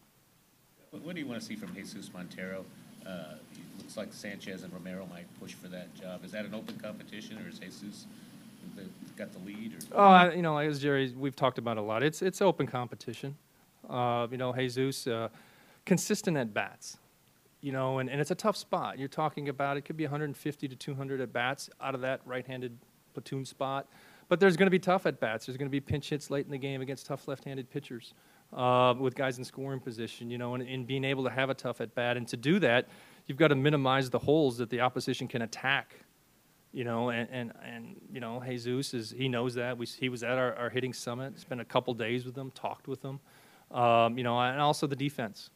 What 0.91 1.15
do 1.15 1.21
you 1.21 1.27
want 1.27 1.39
to 1.39 1.45
see 1.45 1.55
from 1.55 1.73
Jesus 1.73 2.11
Montero? 2.13 2.65
Uh, 3.05 3.35
it 3.53 3.79
Looks 3.79 3.95
like 3.95 4.13
Sanchez 4.13 4.63
and 4.63 4.73
Romero 4.73 5.07
might 5.09 5.25
push 5.39 5.53
for 5.53 5.67
that 5.69 5.93
job. 5.95 6.25
Is 6.25 6.31
that 6.31 6.45
an 6.45 6.53
open 6.53 6.77
competition, 6.79 7.37
or 7.43 7.47
is 7.47 7.59
Jesus 7.59 8.05
got 9.17 9.31
the 9.31 9.39
lead? 9.39 9.73
or- 9.93 9.97
Oh, 9.97 10.31
you 10.31 10.41
know, 10.41 10.57
as 10.57 10.79
Jerry, 10.79 11.13
we've 11.17 11.35
talked 11.35 11.57
about 11.57 11.77
a 11.77 11.81
lot. 11.81 12.03
It's 12.03 12.21
it's 12.21 12.41
open 12.41 12.67
competition. 12.67 13.37
Uh, 13.89 14.27
you 14.29 14.37
know, 14.37 14.53
Jesus, 14.53 15.07
uh, 15.07 15.29
consistent 15.85 16.37
at 16.37 16.53
bats. 16.53 16.97
You 17.61 17.71
know, 17.71 17.99
and, 17.99 18.09
and 18.09 18.21
it's 18.21 18.31
a 18.31 18.35
tough 18.35 18.55
spot. 18.55 18.99
You're 18.99 19.07
talking 19.07 19.49
about 19.49 19.77
it 19.77 19.81
could 19.81 19.97
be 19.97 20.05
150 20.05 20.67
to 20.67 20.75
200 20.75 21.21
at 21.21 21.33
bats 21.33 21.69
out 21.81 21.93
of 21.93 22.01
that 22.01 22.21
right-handed 22.25 22.77
platoon 23.13 23.45
spot. 23.45 23.87
But 24.29 24.39
there's 24.39 24.55
going 24.55 24.67
to 24.67 24.71
be 24.71 24.79
tough 24.79 25.05
at 25.05 25.19
bats. 25.19 25.45
There's 25.45 25.57
going 25.57 25.67
to 25.67 25.71
be 25.71 25.79
pinch 25.79 26.09
hits 26.09 26.29
late 26.29 26.45
in 26.45 26.51
the 26.51 26.57
game 26.57 26.81
against 26.81 27.07
tough 27.07 27.27
left-handed 27.27 27.69
pitchers 27.69 28.13
uh, 28.53 28.93
with 28.97 29.15
guys 29.15 29.37
in 29.37 29.43
scoring 29.43 29.79
position. 29.79 30.29
You 30.29 30.37
know, 30.37 30.55
and, 30.55 30.67
and 30.67 30.87
being 30.87 31.03
able 31.03 31.23
to 31.25 31.29
have 31.29 31.49
a 31.49 31.53
tough 31.53 31.81
at 31.81 31.93
bat 31.95 32.15
and 32.15 32.27
to 32.29 32.37
do 32.37 32.59
that, 32.59 32.87
you've 33.25 33.37
got 33.37 33.49
to 33.49 33.55
minimize 33.55 34.09
the 34.09 34.19
holes 34.19 34.57
that 34.59 34.69
the 34.69 34.81
opposition 34.81 35.27
can 35.27 35.41
attack 35.41 35.95
you 36.71 36.83
know, 36.83 37.09
and, 37.09 37.27
and, 37.31 37.53
and 37.65 37.95
you 38.11 38.19
know, 38.19 38.43
Jesus 38.45 38.93
is 38.93 39.11
he 39.11 39.27
knows 39.27 39.55
that. 39.55 39.77
We, 39.77 39.85
he 39.85 40.09
was 40.09 40.23
at 40.23 40.37
our, 40.37 40.53
our 40.55 40.69
hitting 40.69 40.93
summit, 40.93 41.39
spent 41.39 41.61
a 41.61 41.65
couple 41.65 41.93
days 41.93 42.25
with 42.25 42.35
them, 42.35 42.51
talked 42.51 42.87
with 42.87 43.01
them, 43.01 43.19
um, 43.71 44.17
you 44.17 44.23
know, 44.23 44.39
and 44.39 44.61
also 44.61 44.85
the 44.85 44.95
defense, 44.95 45.49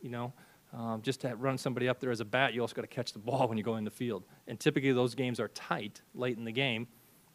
you 0.00 0.10
know, 0.10 0.32
um, 0.72 1.00
just 1.02 1.22
to 1.22 1.34
run 1.36 1.56
somebody 1.56 1.88
up 1.88 2.00
there 2.00 2.10
as 2.10 2.20
a 2.20 2.24
bat, 2.24 2.52
you 2.52 2.60
also 2.60 2.74
got 2.74 2.82
to 2.82 2.88
catch 2.88 3.12
the 3.12 3.18
ball 3.18 3.48
when 3.48 3.58
you 3.58 3.64
go 3.64 3.76
in 3.76 3.84
the 3.84 3.90
field. 3.90 4.24
And 4.46 4.58
typically 4.58 4.92
those 4.92 5.14
games 5.14 5.40
are 5.40 5.48
tight 5.48 6.02
late 6.14 6.36
in 6.36 6.44
the 6.44 6.52
game, 6.52 6.86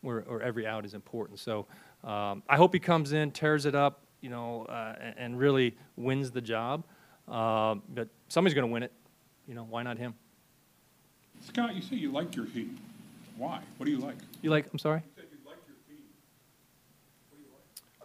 where, 0.02 0.22
where 0.22 0.42
every 0.42 0.68
out 0.68 0.86
is 0.86 0.94
important. 0.94 1.40
So 1.40 1.68
um, 2.04 2.44
I 2.48 2.58
hope 2.58 2.74
he 2.74 2.80
comes 2.80 3.14
in, 3.14 3.32
tears 3.32 3.66
it 3.66 3.76
up, 3.76 4.04
you 4.22 4.30
know, 4.30 4.66
uh, 4.66 4.96
and, 5.00 5.16
and 5.18 5.40
really 5.40 5.76
wins 5.96 6.32
the 6.32 6.42
job. 6.42 6.84
Uh, 7.28 7.76
but 7.90 8.10
somebody's 8.28 8.54
going 8.54 8.68
to 8.68 8.74
win 8.74 8.84
it. 8.84 8.92
You 9.48 9.56
know, 9.56 9.64
why 9.64 9.84
not 9.84 9.98
him? 9.98 10.14
Scott, 11.42 11.76
you 11.76 11.82
say 11.82 11.96
you 11.96 12.12
like 12.12 12.36
your 12.36 12.46
team. 12.46 12.78
Why? 13.38 13.62
What 13.78 13.86
do 13.86 13.92
you 13.92 13.98
like? 13.98 14.16
You 14.42 14.50
like? 14.50 14.68
I'm 14.72 14.80
sorry. 14.80 15.02
You 15.18 15.24
you 15.24 15.50
like 15.50 15.58
your 15.68 15.76
team. 15.88 16.06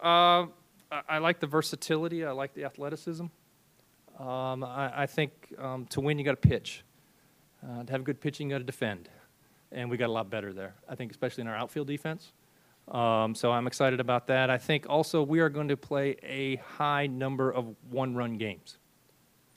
Uh, 0.01 0.47
I, 0.91 1.15
I 1.15 1.17
like 1.19 1.39
the 1.39 1.47
versatility. 1.47 2.25
I 2.25 2.31
like 2.31 2.53
the 2.53 2.65
athleticism. 2.65 3.25
Um, 4.19 4.63
I, 4.63 5.03
I 5.03 5.05
think 5.05 5.53
um, 5.57 5.85
to 5.87 6.01
win, 6.01 6.19
you 6.19 6.25
got 6.25 6.41
to 6.41 6.47
pitch. 6.49 6.83
Uh, 7.63 7.83
to 7.83 7.91
have 7.91 8.03
good 8.03 8.19
pitching, 8.19 8.49
you 8.49 8.55
got 8.55 8.59
to 8.59 8.65
defend. 8.65 9.09
And 9.71 9.89
we 9.89 9.97
got 9.97 10.07
a 10.07 10.11
lot 10.11 10.29
better 10.29 10.53
there. 10.53 10.75
I 10.89 10.95
think, 10.95 11.11
especially 11.11 11.41
in 11.41 11.47
our 11.47 11.55
outfield 11.55 11.87
defense. 11.87 12.33
Um, 12.89 13.35
so 13.35 13.51
I'm 13.51 13.67
excited 13.67 13.99
about 13.99 14.27
that. 14.27 14.49
I 14.49 14.57
think 14.57 14.87
also 14.89 15.21
we 15.21 15.39
are 15.39 15.49
going 15.49 15.67
to 15.67 15.77
play 15.77 16.15
a 16.23 16.55
high 16.55 17.07
number 17.07 17.51
of 17.51 17.75
one-run 17.91 18.37
games. 18.37 18.77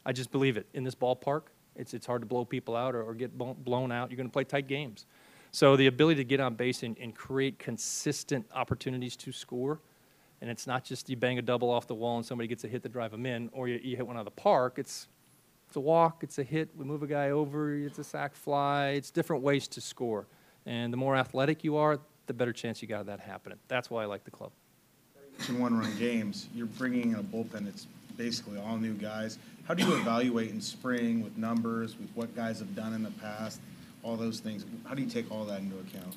I 0.05 0.13
just 0.13 0.31
believe 0.31 0.57
it. 0.57 0.67
In 0.75 0.85
this 0.85 0.95
ballpark, 0.95 1.43
it's, 1.75 1.95
it's 1.95 2.07
hard 2.07 2.23
to 2.23 2.27
blow 2.27 2.45
people 2.45 2.77
out 2.77 2.95
or, 2.95 3.03
or 3.03 3.15
get 3.15 3.37
blown 3.39 3.91
out. 3.91 4.11
You're 4.11 4.17
going 4.17 4.29
to 4.29 4.33
play 4.33 4.45
tight 4.45 4.69
games. 4.69 5.07
So 5.51 5.77
the 5.77 5.87
ability 5.87 6.17
to 6.17 6.25
get 6.25 6.41
on 6.41 6.55
base 6.55 6.83
and, 6.83 6.99
and 6.99 7.15
create 7.15 7.59
consistent 7.59 8.47
opportunities 8.55 9.17
to 9.17 9.33
score, 9.33 9.81
and 10.43 10.51
it's 10.51 10.67
not 10.67 10.85
just 10.85 11.09
you 11.09 11.17
bang 11.17 11.39
a 11.39 11.43
double 11.43 11.71
off 11.71 11.87
the 11.87 11.95
wall 11.95 12.17
and 12.17 12.27
somebody 12.27 12.49
gets 12.49 12.65
a 12.65 12.69
hit 12.69 12.83
to 12.83 12.89
drive 12.89 13.13
them 13.13 13.25
in, 13.25 13.49
or 13.53 13.69
you, 13.69 13.81
you 13.81 13.97
hit 13.97 14.05
one 14.05 14.17
out 14.17 14.27
of 14.27 14.35
the 14.35 14.43
park. 14.43 14.75
It's, 14.77 15.07
it's 15.69 15.77
a 15.77 15.81
walk, 15.81 16.25
it's 16.25 16.37
a 16.39 16.43
hit, 16.43 16.69
we 16.77 16.85
move 16.85 17.05
a 17.05 17.07
guy 17.07 17.31
over, 17.31 17.73
it's 17.73 18.01
a 18.01 18.05
sac 18.05 18.35
fly. 18.35 18.89
It's 18.89 19.13
different 19.13 19.45
ways 19.45 19.69
to 19.69 19.81
score. 19.81 20.27
And 20.67 20.93
the 20.93 20.97
more 20.97 21.17
athletic 21.17 21.63
you 21.63 21.77
are, 21.77 22.01
the 22.27 22.35
better 22.35 22.53
chance 22.53 22.83
you 22.83 22.89
got 22.89 23.01
of 23.03 23.07
that 23.07 23.21
happening. 23.21 23.59
That's 23.69 23.89
why 23.89 24.03
I 24.03 24.07
like 24.07 24.25
the 24.25 24.33
club. 24.33 24.51
In 25.49 25.61
one-run 25.61 25.97
games, 25.97 26.49
you're 26.53 26.67
bringing 26.67 27.13
in 27.13 27.15
a 27.15 27.23
bullpen 27.23 27.65
that's 27.65 27.87
basically 28.17 28.59
all 28.59 28.77
new 28.79 28.95
guys. 28.95 29.39
How 29.69 29.75
do 29.75 29.85
you 29.85 29.95
evaluate 29.95 30.51
in 30.51 30.61
spring 30.61 31.23
with 31.23 31.39
numbers, 31.39 31.97
with 31.97 32.11
what 32.17 32.35
guys 32.35 32.59
have 32.59 32.75
done 32.75 32.95
in 32.95 33.05
the 33.05 33.13
past, 33.13 33.61
all 34.03 34.17
those 34.17 34.41
things? 34.41 34.67
How 34.85 34.95
do 34.95 35.03
you 35.03 35.09
take 35.09 35.31
all 35.31 35.45
that 35.45 35.61
into 35.61 35.77
account? 35.79 36.17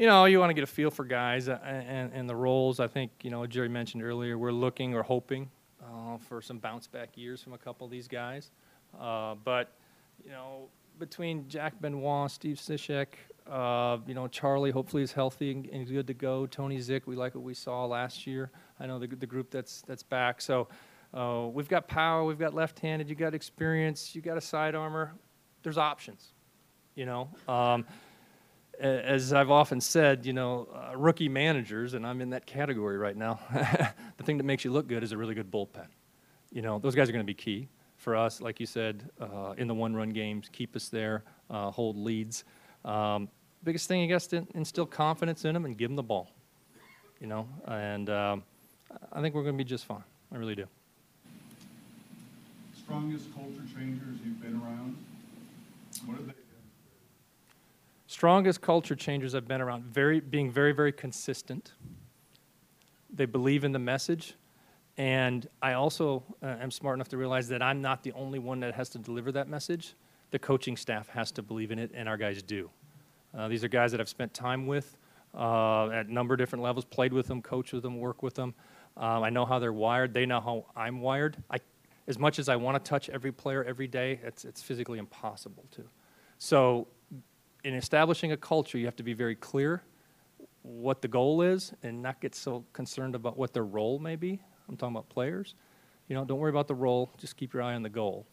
You 0.00 0.06
know, 0.06 0.24
you 0.24 0.38
want 0.38 0.48
to 0.48 0.54
get 0.54 0.64
a 0.64 0.66
feel 0.66 0.90
for 0.90 1.04
guys 1.04 1.46
uh, 1.46 1.58
and, 1.62 2.10
and 2.14 2.26
the 2.26 2.34
roles. 2.34 2.80
I 2.80 2.86
think, 2.86 3.10
you 3.20 3.28
know, 3.28 3.46
Jerry 3.46 3.68
mentioned 3.68 4.02
earlier, 4.02 4.38
we're 4.38 4.50
looking 4.50 4.94
or 4.94 5.02
hoping 5.02 5.50
uh, 5.84 6.16
for 6.16 6.40
some 6.40 6.56
bounce 6.56 6.86
back 6.86 7.18
years 7.18 7.42
from 7.42 7.52
a 7.52 7.58
couple 7.58 7.84
of 7.84 7.90
these 7.90 8.08
guys. 8.08 8.50
Uh, 8.98 9.34
but, 9.44 9.74
you 10.24 10.30
know, 10.30 10.70
between 10.98 11.46
Jack 11.48 11.78
Benoit, 11.82 12.30
Steve 12.30 12.56
Cishek, 12.56 13.08
uh, 13.46 13.98
you 14.06 14.14
know, 14.14 14.26
Charlie 14.26 14.70
hopefully 14.70 15.02
is 15.02 15.12
healthy 15.12 15.50
and, 15.50 15.66
and 15.66 15.86
good 15.86 16.06
to 16.06 16.14
go. 16.14 16.46
Tony 16.46 16.78
Zych, 16.78 17.02
we 17.04 17.14
like 17.14 17.34
what 17.34 17.44
we 17.44 17.52
saw 17.52 17.84
last 17.84 18.26
year. 18.26 18.50
I 18.80 18.86
know 18.86 18.98
the, 18.98 19.06
the 19.06 19.26
group 19.26 19.50
that's, 19.50 19.82
that's 19.82 20.02
back. 20.02 20.40
So 20.40 20.68
uh, 21.12 21.48
we've 21.52 21.68
got 21.68 21.88
power, 21.88 22.24
we've 22.24 22.38
got 22.38 22.54
left 22.54 22.78
handed, 22.78 23.10
you 23.10 23.16
got 23.16 23.34
experience, 23.34 24.14
you 24.14 24.22
got 24.22 24.38
a 24.38 24.40
sidearmer. 24.40 25.12
There's 25.62 25.76
options, 25.76 26.28
you 26.94 27.04
know. 27.04 27.28
Um, 27.46 27.84
as 28.80 29.32
I've 29.32 29.50
often 29.50 29.80
said, 29.80 30.24
you 30.24 30.32
know, 30.32 30.68
uh, 30.74 30.96
rookie 30.96 31.28
managers, 31.28 31.94
and 31.94 32.06
I'm 32.06 32.20
in 32.20 32.30
that 32.30 32.46
category 32.46 32.96
right 32.96 33.16
now. 33.16 33.40
the 34.16 34.24
thing 34.24 34.38
that 34.38 34.44
makes 34.44 34.64
you 34.64 34.72
look 34.72 34.88
good 34.88 35.02
is 35.02 35.12
a 35.12 35.16
really 35.16 35.34
good 35.34 35.50
bullpen. 35.50 35.86
You 36.50 36.62
know, 36.62 36.78
those 36.78 36.94
guys 36.94 37.08
are 37.08 37.12
going 37.12 37.24
to 37.24 37.30
be 37.30 37.34
key 37.34 37.68
for 37.96 38.16
us, 38.16 38.40
like 38.40 38.58
you 38.58 38.66
said, 38.66 39.10
uh, 39.20 39.54
in 39.58 39.68
the 39.68 39.74
one-run 39.74 40.10
games, 40.10 40.48
keep 40.50 40.74
us 40.74 40.88
there, 40.88 41.22
uh, 41.50 41.70
hold 41.70 41.96
leads. 41.96 42.44
Um, 42.84 43.28
biggest 43.62 43.86
thing, 43.86 44.02
I 44.02 44.06
guess, 44.06 44.26
to 44.28 44.46
instill 44.54 44.86
confidence 44.86 45.44
in 45.44 45.52
them 45.52 45.66
and 45.66 45.76
give 45.76 45.90
them 45.90 45.96
the 45.96 46.02
ball. 46.02 46.30
You 47.20 47.26
know, 47.26 47.46
and 47.66 48.08
um, 48.08 48.42
I 49.12 49.20
think 49.20 49.34
we're 49.34 49.42
going 49.42 49.54
to 49.56 49.62
be 49.62 49.68
just 49.68 49.84
fine. 49.84 50.02
I 50.32 50.36
really 50.36 50.54
do. 50.54 50.66
Strongest 52.82 53.32
culture 53.34 53.62
changers 53.76 54.18
you've 54.24 54.40
been 54.40 54.54
around? 54.54 54.96
What 56.06 56.16
have 56.16 56.26
they? 56.28 56.39
Strongest 58.10 58.60
culture 58.60 58.96
changers 58.96 59.36
I've 59.36 59.46
been 59.46 59.60
around, 59.60 59.84
very, 59.84 60.18
being 60.18 60.50
very, 60.50 60.72
very 60.72 60.90
consistent. 60.90 61.74
They 63.08 63.24
believe 63.24 63.62
in 63.62 63.70
the 63.70 63.78
message. 63.78 64.34
And 64.98 65.48
I 65.62 65.74
also 65.74 66.24
uh, 66.42 66.56
am 66.60 66.72
smart 66.72 66.96
enough 66.96 67.06
to 67.10 67.16
realize 67.16 67.46
that 67.50 67.62
I'm 67.62 67.80
not 67.80 68.02
the 68.02 68.10
only 68.14 68.40
one 68.40 68.58
that 68.60 68.74
has 68.74 68.88
to 68.90 68.98
deliver 68.98 69.30
that 69.30 69.46
message. 69.46 69.94
The 70.32 70.40
coaching 70.40 70.76
staff 70.76 71.08
has 71.10 71.30
to 71.32 71.42
believe 71.42 71.70
in 71.70 71.78
it, 71.78 71.92
and 71.94 72.08
our 72.08 72.16
guys 72.16 72.42
do. 72.42 72.68
Uh, 73.32 73.46
these 73.46 73.62
are 73.62 73.68
guys 73.68 73.92
that 73.92 74.00
I've 74.00 74.08
spent 74.08 74.34
time 74.34 74.66
with 74.66 74.98
uh, 75.32 75.90
at 75.90 76.06
a 76.06 76.12
number 76.12 76.34
of 76.34 76.38
different 76.38 76.64
levels, 76.64 76.84
played 76.84 77.12
with 77.12 77.28
them, 77.28 77.40
coached 77.40 77.72
with 77.72 77.84
them, 77.84 78.00
worked 78.00 78.24
with 78.24 78.34
them. 78.34 78.54
Um, 78.96 79.22
I 79.22 79.30
know 79.30 79.46
how 79.46 79.60
they're 79.60 79.72
wired. 79.72 80.12
They 80.12 80.26
know 80.26 80.40
how 80.40 80.66
I'm 80.74 81.00
wired. 81.00 81.36
I, 81.48 81.58
as 82.08 82.18
much 82.18 82.40
as 82.40 82.48
I 82.48 82.56
want 82.56 82.84
to 82.84 82.88
touch 82.88 83.08
every 83.08 83.30
player 83.30 83.62
every 83.62 83.86
day, 83.86 84.18
it's, 84.24 84.44
it's 84.44 84.60
physically 84.60 84.98
impossible 84.98 85.64
to. 85.70 85.84
So 86.38 86.88
in 87.64 87.74
establishing 87.74 88.32
a 88.32 88.36
culture, 88.36 88.78
you 88.78 88.86
have 88.86 88.96
to 88.96 89.02
be 89.02 89.12
very 89.12 89.34
clear 89.34 89.82
what 90.62 91.02
the 91.02 91.08
goal 91.08 91.42
is 91.42 91.72
and 91.82 92.02
not 92.02 92.20
get 92.20 92.34
so 92.34 92.64
concerned 92.72 93.14
about 93.14 93.36
what 93.36 93.52
their 93.52 93.64
role 93.64 93.98
may 93.98 94.16
be. 94.16 94.40
I'm 94.68 94.76
talking 94.76 94.94
about 94.94 95.08
players. 95.08 95.54
You 96.08 96.14
know, 96.14 96.24
don't 96.24 96.38
worry 96.38 96.50
about 96.50 96.68
the 96.68 96.74
role. 96.74 97.10
Just 97.18 97.36
keep 97.36 97.52
your 97.52 97.62
eye 97.62 97.74
on 97.74 97.82
the 97.82 97.88
goal. 97.88 98.26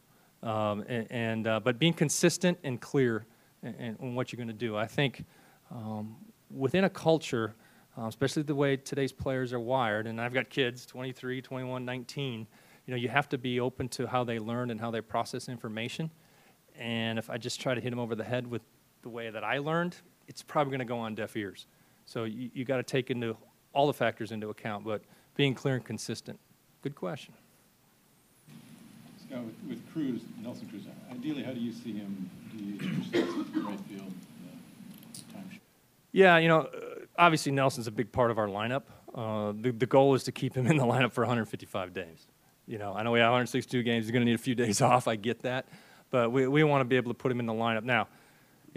Um, 0.43 0.83
and 0.87 1.07
and 1.09 1.47
uh, 1.47 1.59
but 1.59 1.79
being 1.79 1.93
consistent 1.93 2.59
and 2.63 2.79
clear 2.79 3.25
in, 3.63 3.97
in, 3.99 4.15
what 4.15 4.31
you're 4.31 4.37
going 4.37 4.47
to 4.47 4.53
do. 4.53 4.77
I 4.77 4.85
think 4.85 5.25
um, 5.71 6.15
within 6.51 6.83
a 6.83 6.89
culture, 6.89 7.55
uh, 7.97 8.05
especially 8.05 8.43
the 8.43 8.55
way 8.55 8.77
today's 8.77 9.11
players 9.11 9.51
are 9.51 9.59
wired, 9.59 10.05
and 10.05 10.21
I've 10.21 10.33
got 10.33 10.49
kids, 10.49 10.85
23, 10.85 11.41
21, 11.41 11.83
19. 11.83 12.47
You 12.85 12.91
know, 12.91 12.97
you 12.97 13.09
have 13.09 13.27
to 13.29 13.37
be 13.37 13.59
open 13.59 13.89
to 13.89 14.05
how 14.05 14.23
they 14.23 14.37
learn 14.37 14.69
and 14.69 14.79
how 14.79 14.91
they 14.91 15.01
process 15.01 15.49
information. 15.49 16.11
And 16.77 17.17
if 17.17 17.29
I 17.31 17.37
just 17.37 17.59
try 17.59 17.73
to 17.73 17.81
hit 17.81 17.89
them 17.89 17.99
over 17.99 18.13
the 18.13 18.23
head 18.23 18.45
with 18.45 18.61
the 19.01 19.09
way 19.09 19.29
that 19.29 19.43
I 19.43 19.59
learned, 19.59 19.95
it's 20.27 20.43
probably 20.43 20.71
going 20.71 20.79
to 20.79 20.85
go 20.85 20.99
on 20.99 21.15
deaf 21.15 21.35
ears. 21.35 21.65
So 22.05 22.23
you, 22.23 22.49
you 22.53 22.65
got 22.65 22.77
to 22.77 22.83
take 22.83 23.11
into 23.11 23.35
all 23.73 23.87
the 23.87 23.93
factors 23.93 24.31
into 24.31 24.49
account, 24.49 24.83
but 24.85 25.01
being 25.35 25.53
clear 25.53 25.75
and 25.75 25.85
consistent. 25.85 26.39
Good 26.81 26.95
question. 26.95 27.33
Scott, 29.27 29.43
with, 29.43 29.55
with 29.67 29.93
Cruz, 29.93 30.21
Nelson 30.41 30.67
Cruz, 30.67 30.83
ideally, 31.11 31.43
how 31.43 31.51
do 31.51 31.59
you 31.59 31.71
see 31.73 31.93
him, 31.93 32.29
do 32.55 32.63
you 32.63 33.63
right 33.63 33.79
field, 33.81 34.13
uh, 35.35 35.39
Yeah, 36.11 36.37
you 36.37 36.47
know, 36.47 36.61
uh, 36.61 37.05
obviously 37.17 37.51
Nelson's 37.51 37.87
a 37.87 37.91
big 37.91 38.11
part 38.11 38.31
of 38.31 38.37
our 38.37 38.47
lineup. 38.47 38.83
Uh, 39.13 39.53
the, 39.59 39.71
the 39.71 39.85
goal 39.85 40.15
is 40.15 40.23
to 40.23 40.31
keep 40.31 40.55
him 40.55 40.67
in 40.67 40.77
the 40.77 40.85
lineup 40.85 41.11
for 41.11 41.21
155 41.21 41.93
days. 41.93 42.27
You 42.67 42.77
know, 42.77 42.93
I 42.93 43.03
know 43.03 43.11
we 43.11 43.19
have 43.19 43.31
162 43.31 43.83
games. 43.83 44.05
He's 44.05 44.11
going 44.11 44.21
to 44.21 44.25
need 44.25 44.35
a 44.35 44.37
few 44.37 44.55
days 44.65 44.81
off. 44.81 45.07
I 45.07 45.15
get 45.15 45.41
that. 45.41 45.65
But 46.09 46.31
we, 46.31 46.47
we 46.47 46.63
want 46.63 46.81
to 46.81 46.85
be 46.85 46.95
able 46.95 47.11
to 47.11 47.17
put 47.17 47.31
him 47.31 47.39
in 47.39 47.45
the 47.45 47.53
lineup. 47.53 47.83
Now, 47.83 48.07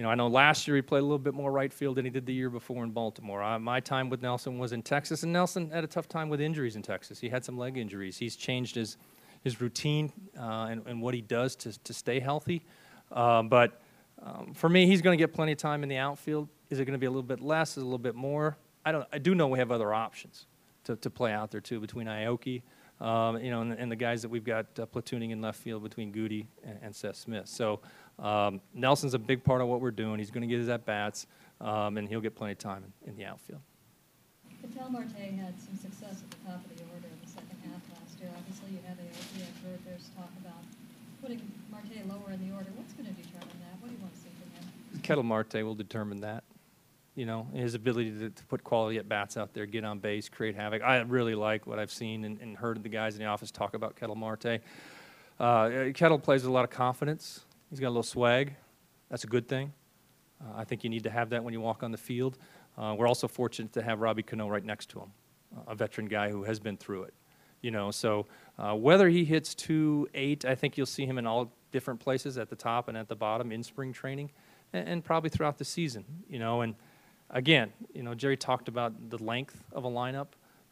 you 0.00 0.04
know, 0.04 0.08
I 0.08 0.14
know 0.14 0.28
last 0.28 0.66
year 0.66 0.76
he 0.76 0.80
played 0.80 1.00
a 1.00 1.02
little 1.02 1.18
bit 1.18 1.34
more 1.34 1.52
right 1.52 1.70
field 1.70 1.96
than 1.98 2.06
he 2.06 2.10
did 2.10 2.24
the 2.24 2.32
year 2.32 2.48
before 2.48 2.84
in 2.84 2.90
Baltimore. 2.90 3.42
Uh, 3.42 3.58
my 3.58 3.80
time 3.80 4.08
with 4.08 4.22
Nelson 4.22 4.58
was 4.58 4.72
in 4.72 4.80
Texas, 4.80 5.24
and 5.24 5.30
Nelson 5.30 5.68
had 5.68 5.84
a 5.84 5.86
tough 5.86 6.08
time 6.08 6.30
with 6.30 6.40
injuries 6.40 6.74
in 6.74 6.80
Texas. 6.80 7.20
He 7.20 7.28
had 7.28 7.44
some 7.44 7.58
leg 7.58 7.76
injuries. 7.76 8.16
He's 8.16 8.34
changed 8.34 8.76
his, 8.76 8.96
his 9.44 9.60
routine 9.60 10.10
uh, 10.38 10.68
and, 10.70 10.86
and 10.86 11.02
what 11.02 11.12
he 11.12 11.20
does 11.20 11.54
to, 11.56 11.78
to 11.80 11.92
stay 11.92 12.18
healthy. 12.18 12.64
Uh, 13.12 13.42
but 13.42 13.82
um, 14.22 14.54
for 14.54 14.70
me, 14.70 14.86
he's 14.86 15.02
going 15.02 15.18
to 15.18 15.22
get 15.22 15.34
plenty 15.34 15.52
of 15.52 15.58
time 15.58 15.82
in 15.82 15.90
the 15.90 15.98
outfield. 15.98 16.48
Is 16.70 16.80
it 16.80 16.86
going 16.86 16.94
to 16.94 16.98
be 16.98 17.04
a 17.04 17.10
little 17.10 17.22
bit 17.22 17.42
less? 17.42 17.72
Is 17.72 17.76
it 17.76 17.80
a 17.80 17.84
little 17.84 17.98
bit 17.98 18.14
more? 18.14 18.56
I 18.86 18.92
don't. 18.92 19.06
I 19.12 19.18
do 19.18 19.34
know 19.34 19.48
we 19.48 19.58
have 19.58 19.70
other 19.70 19.92
options 19.92 20.46
to, 20.84 20.96
to 20.96 21.10
play 21.10 21.32
out 21.32 21.50
there 21.50 21.60
too 21.60 21.78
between 21.78 22.06
Aoki 22.06 22.62
um, 23.00 23.38
you 23.38 23.50
know, 23.50 23.62
and, 23.62 23.72
and 23.72 23.90
the 23.90 23.96
guys 23.96 24.22
that 24.22 24.28
we've 24.28 24.44
got 24.44 24.66
uh, 24.78 24.86
platooning 24.86 25.30
in 25.30 25.40
left 25.40 25.58
field 25.58 25.82
between 25.82 26.12
Guti 26.12 26.46
and, 26.62 26.78
and 26.82 26.94
Seth 26.94 27.16
Smith. 27.16 27.48
So 27.48 27.80
um, 28.20 28.60
Nelson's 28.74 29.14
a 29.14 29.18
big 29.18 29.42
part 29.42 29.60
of 29.60 29.68
what 29.68 29.80
we're 29.80 29.90
doing. 29.90 30.18
He's 30.18 30.30
going 30.30 30.42
to 30.42 30.46
get 30.46 30.58
his 30.58 30.68
at 30.68 30.84
bats, 30.84 31.26
um, 31.60 31.96
and 31.96 32.08
he'll 32.08 32.20
get 32.20 32.34
plenty 32.34 32.52
of 32.52 32.58
time 32.58 32.84
in, 32.84 33.10
in 33.10 33.16
the 33.16 33.24
outfield. 33.24 33.60
Ketel 34.60 34.90
Marte 34.90 35.16
had 35.16 35.58
some 35.58 35.76
success 35.76 36.22
at 36.22 36.30
the 36.30 36.36
top 36.46 36.64
of 36.64 36.76
the 36.76 36.84
order 36.92 37.08
in 37.08 37.18
the 37.24 37.30
second 37.30 37.56
half 37.64 37.80
last 37.96 38.20
year. 38.20 38.30
Obviously, 38.36 38.72
you 38.72 38.78
have 38.86 38.98
AOP. 38.98 39.40
I've 39.40 39.64
heard 39.64 39.78
there's 39.86 40.10
talk 40.16 40.30
about 40.40 40.62
putting 41.22 41.40
Marte 41.70 42.06
lower 42.08 42.32
in 42.32 42.46
the 42.46 42.54
order. 42.54 42.68
What's 42.76 42.92
going 42.92 43.06
to 43.06 43.12
determine 43.12 43.56
that? 43.60 43.80
What 43.80 43.88
do 43.88 43.94
you 43.94 44.00
want 44.00 44.14
to 44.14 44.20
see 44.20 44.28
from 44.38 44.50
him? 44.52 45.02
Ketel 45.02 45.22
Marte 45.22 45.64
will 45.64 45.74
determine 45.74 46.20
that. 46.20 46.44
You 47.14 47.26
know, 47.26 47.48
his 47.54 47.74
ability 47.74 48.12
to, 48.18 48.30
to 48.30 48.44
put 48.44 48.62
quality 48.62 48.98
at 48.98 49.08
bats 49.08 49.36
out 49.36 49.52
there, 49.52 49.66
get 49.66 49.84
on 49.84 49.98
base, 49.98 50.28
create 50.28 50.54
havoc. 50.54 50.82
I 50.82 51.00
really 51.00 51.34
like 51.34 51.66
what 51.66 51.78
I've 51.78 51.90
seen 51.90 52.24
and, 52.24 52.40
and 52.40 52.56
heard 52.56 52.82
the 52.82 52.88
guys 52.88 53.14
in 53.14 53.20
the 53.20 53.26
office 53.26 53.50
talk 53.50 53.74
about 53.74 53.96
Ketel 53.96 54.14
Marte. 54.14 54.60
Uh, 55.38 55.90
Ketel 55.94 56.18
plays 56.18 56.42
with 56.42 56.50
a 56.50 56.52
lot 56.52 56.64
of 56.64 56.70
confidence. 56.70 57.44
He's 57.70 57.78
got 57.78 57.86
a 57.86 57.90
little 57.90 58.02
swag. 58.02 58.54
That's 59.10 59.24
a 59.24 59.28
good 59.28 59.48
thing. 59.48 59.72
Uh, 60.40 60.56
I 60.56 60.64
think 60.64 60.82
you 60.82 60.90
need 60.90 61.04
to 61.04 61.10
have 61.10 61.30
that 61.30 61.44
when 61.44 61.54
you 61.54 61.60
walk 61.60 61.82
on 61.82 61.92
the 61.92 61.98
field. 61.98 62.36
Uh, 62.76 62.94
we're 62.98 63.06
also 63.06 63.28
fortunate 63.28 63.72
to 63.74 63.82
have 63.82 64.00
Robbie 64.00 64.24
Cano 64.24 64.48
right 64.48 64.64
next 64.64 64.90
to 64.90 65.00
him, 65.00 65.12
a 65.66 65.74
veteran 65.74 66.08
guy 66.08 66.30
who 66.30 66.44
has 66.44 66.58
been 66.58 66.76
through 66.76 67.04
it. 67.04 67.14
You 67.62 67.70
know, 67.70 67.90
so 67.90 68.26
uh, 68.58 68.74
whether 68.74 69.08
he 69.08 69.24
hits 69.24 69.54
two 69.54 70.08
eight, 70.14 70.44
I 70.44 70.54
think 70.54 70.76
you'll 70.76 70.86
see 70.86 71.04
him 71.04 71.18
in 71.18 71.26
all 71.26 71.52
different 71.70 72.00
places 72.00 72.38
at 72.38 72.48
the 72.48 72.56
top 72.56 72.88
and 72.88 72.96
at 72.96 73.06
the 73.06 73.14
bottom 73.14 73.52
in 73.52 73.62
spring 73.62 73.92
training, 73.92 74.30
and, 74.72 74.88
and 74.88 75.04
probably 75.04 75.30
throughout 75.30 75.58
the 75.58 75.64
season. 75.64 76.04
You 76.28 76.38
know, 76.38 76.62
and 76.62 76.74
again, 77.28 77.72
you 77.94 78.02
know, 78.02 78.14
Jerry 78.14 78.36
talked 78.36 78.68
about 78.68 79.10
the 79.10 79.22
length 79.22 79.62
of 79.72 79.84
a 79.84 79.90
lineup 79.90 80.28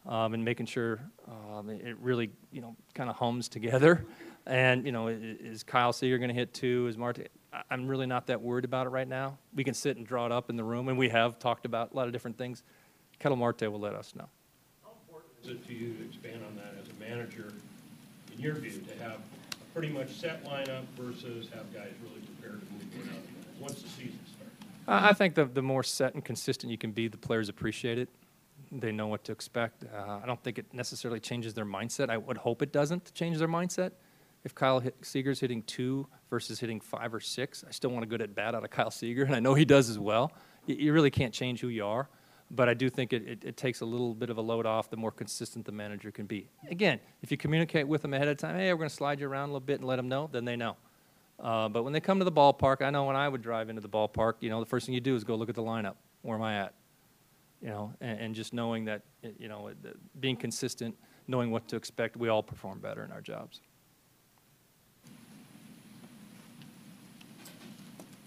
um, 0.07 0.33
and 0.33 0.43
making 0.43 0.65
sure 0.65 0.99
um, 1.27 1.69
it 1.69 1.95
really, 1.99 2.31
you 2.51 2.61
know, 2.61 2.75
kind 2.95 3.09
of 3.09 3.15
hums 3.15 3.47
together. 3.47 4.05
And 4.45 4.85
you 4.85 4.91
know, 4.91 5.07
is 5.07 5.63
Kyle 5.63 5.93
Seager 5.93 6.17
going 6.17 6.29
to 6.29 6.35
hit 6.35 6.53
two? 6.53 6.87
Is 6.87 6.97
Marte? 6.97 7.27
I'm 7.69 7.87
really 7.87 8.05
not 8.05 8.27
that 8.27 8.41
worried 8.41 8.65
about 8.65 8.87
it 8.87 8.89
right 8.89 9.07
now. 9.07 9.37
We 9.55 9.63
can 9.63 9.73
sit 9.73 9.97
and 9.97 10.05
draw 10.05 10.25
it 10.25 10.31
up 10.31 10.49
in 10.49 10.55
the 10.55 10.63
room, 10.63 10.87
and 10.87 10.97
we 10.97 11.09
have 11.09 11.39
talked 11.39 11.65
about 11.65 11.91
a 11.93 11.95
lot 11.95 12.07
of 12.07 12.13
different 12.13 12.37
things. 12.37 12.63
Ketel 13.19 13.37
Marte 13.37 13.63
will 13.63 13.79
let 13.79 13.95
us 13.95 14.13
know. 14.15 14.29
How 14.83 14.91
important 15.07 15.33
is 15.43 15.49
it 15.51 15.67
to 15.67 15.73
you 15.73 15.93
to 15.93 16.05
expand 16.05 16.43
on 16.45 16.55
that 16.55 16.75
as 16.81 16.87
a 16.89 16.99
manager, 16.99 17.51
in 18.33 18.39
your 18.39 18.55
view, 18.55 18.71
to 18.71 19.03
have 19.03 19.19
a 19.51 19.65
pretty 19.73 19.89
much 19.89 20.09
set 20.09 20.43
lineup 20.45 20.83
versus 20.95 21.49
have 21.53 21.71
guys 21.73 21.91
really 22.03 22.21
prepared 22.21 22.61
to 22.61 22.97
move 22.97 23.09
out 23.09 23.21
once 23.59 23.81
the 23.81 23.89
season 23.89 24.19
starts? 24.31 24.53
I 24.87 25.09
I 25.09 25.13
think 25.13 25.35
the, 25.35 25.45
the 25.45 25.61
more 25.61 25.83
set 25.83 26.13
and 26.13 26.23
consistent 26.23 26.71
you 26.71 26.77
can 26.77 26.91
be, 26.91 27.07
the 27.07 27.17
players 27.17 27.49
appreciate 27.49 27.97
it. 27.97 28.09
They 28.71 28.91
know 28.91 29.07
what 29.07 29.23
to 29.23 29.31
expect. 29.31 29.83
Uh, 29.83 30.19
I 30.21 30.25
don't 30.27 30.41
think 30.43 30.59
it 30.59 30.67
necessarily 30.73 31.19
changes 31.19 31.55
their 31.55 31.65
mindset. 31.65 32.09
I 32.09 32.17
would 32.17 32.37
hope 32.37 32.61
it 32.61 32.71
doesn't 32.71 33.13
change 33.15 33.39
their 33.39 33.47
mindset. 33.47 33.91
If 34.43 34.55
Kyle 34.55 34.79
hit, 34.79 34.95
Seager's 35.01 35.39
hitting 35.39 35.63
two 35.63 36.07
versus 36.29 36.59
hitting 36.59 36.79
five 36.79 37.13
or 37.13 37.19
six, 37.19 37.63
I 37.67 37.71
still 37.71 37.89
want 37.89 38.03
a 38.03 38.07
good 38.07 38.21
at 38.21 38.33
bat 38.33 38.55
out 38.55 38.63
of 38.63 38.69
Kyle 38.69 38.91
Seager, 38.91 39.23
and 39.23 39.35
I 39.35 39.39
know 39.39 39.53
he 39.53 39.65
does 39.65 39.89
as 39.89 39.99
well. 39.99 40.31
You, 40.65 40.75
you 40.75 40.93
really 40.93 41.11
can't 41.11 41.33
change 41.33 41.59
who 41.59 41.67
you 41.67 41.85
are, 41.85 42.07
but 42.49 42.69
I 42.69 42.73
do 42.73 42.89
think 42.89 43.11
it, 43.11 43.27
it, 43.27 43.43
it 43.43 43.57
takes 43.57 43.81
a 43.81 43.85
little 43.85 44.13
bit 44.13 44.29
of 44.29 44.37
a 44.37 44.41
load 44.41 44.65
off 44.65 44.89
the 44.89 44.97
more 44.97 45.11
consistent 45.11 45.65
the 45.65 45.71
manager 45.71 46.09
can 46.09 46.25
be. 46.25 46.49
Again, 46.69 46.99
if 47.21 47.31
you 47.31 47.37
communicate 47.37 47.87
with 47.87 48.01
them 48.01 48.13
ahead 48.13 48.29
of 48.29 48.37
time, 48.37 48.55
hey, 48.55 48.71
we're 48.71 48.77
going 48.77 48.89
to 48.89 48.95
slide 48.95 49.19
you 49.19 49.27
around 49.27 49.49
a 49.49 49.51
little 49.51 49.65
bit 49.65 49.79
and 49.79 49.87
let 49.87 49.97
them 49.97 50.07
know, 50.07 50.29
then 50.31 50.45
they 50.45 50.55
know. 50.55 50.77
Uh, 51.37 51.69
but 51.69 51.83
when 51.83 51.93
they 51.93 51.99
come 51.99 52.19
to 52.19 52.25
the 52.25 52.31
ballpark, 52.31 52.81
I 52.81 52.89
know 52.89 53.05
when 53.05 53.15
I 53.15 53.27
would 53.29 53.41
drive 53.41 53.69
into 53.69 53.81
the 53.81 53.89
ballpark, 53.89 54.35
you 54.39 54.49
know, 54.49 54.59
the 54.59 54.65
first 54.65 54.85
thing 54.85 54.95
you 54.95 55.01
do 55.01 55.15
is 55.15 55.23
go 55.23 55.35
look 55.35 55.49
at 55.49 55.55
the 55.55 55.63
lineup. 55.63 55.95
Where 56.21 56.35
am 56.35 56.43
I 56.43 56.57
at? 56.57 56.73
You 57.61 57.69
know, 57.69 57.93
and, 58.01 58.19
and 58.19 58.35
just 58.35 58.53
knowing 58.53 58.85
that, 58.85 59.03
you 59.37 59.47
know, 59.47 59.71
being 60.19 60.35
consistent, 60.35 60.97
knowing 61.27 61.51
what 61.51 61.67
to 61.69 61.75
expect, 61.75 62.17
we 62.17 62.29
all 62.29 62.43
perform 62.43 62.79
better 62.79 63.03
in 63.05 63.11
our 63.11 63.21
jobs. 63.21 63.61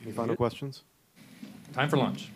Any 0.03 0.12
final 0.12 0.37
questions? 0.37 0.83
Time 1.73 1.88
for 1.88 1.97
lunch. 1.97 2.31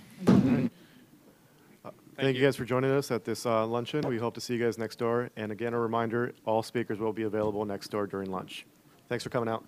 Thank 2.16 2.38
you 2.38 2.42
guys 2.42 2.56
for 2.56 2.64
joining 2.64 2.90
us 2.90 3.10
at 3.10 3.24
this 3.24 3.44
uh, 3.44 3.66
luncheon. 3.66 4.08
We 4.08 4.16
hope 4.16 4.32
to 4.34 4.40
see 4.40 4.54
you 4.54 4.64
guys 4.64 4.78
next 4.78 4.96
door. 4.96 5.30
And 5.36 5.52
again, 5.52 5.74
a 5.74 5.78
reminder, 5.78 6.32
all 6.46 6.62
speakers 6.62 6.98
will 6.98 7.12
be 7.12 7.24
available 7.24 7.64
next 7.66 7.88
door 7.88 8.06
during 8.06 8.30
lunch. 8.30 8.64
Thanks 9.10 9.22
for 9.22 9.28
coming 9.28 9.50
out. 9.50 9.64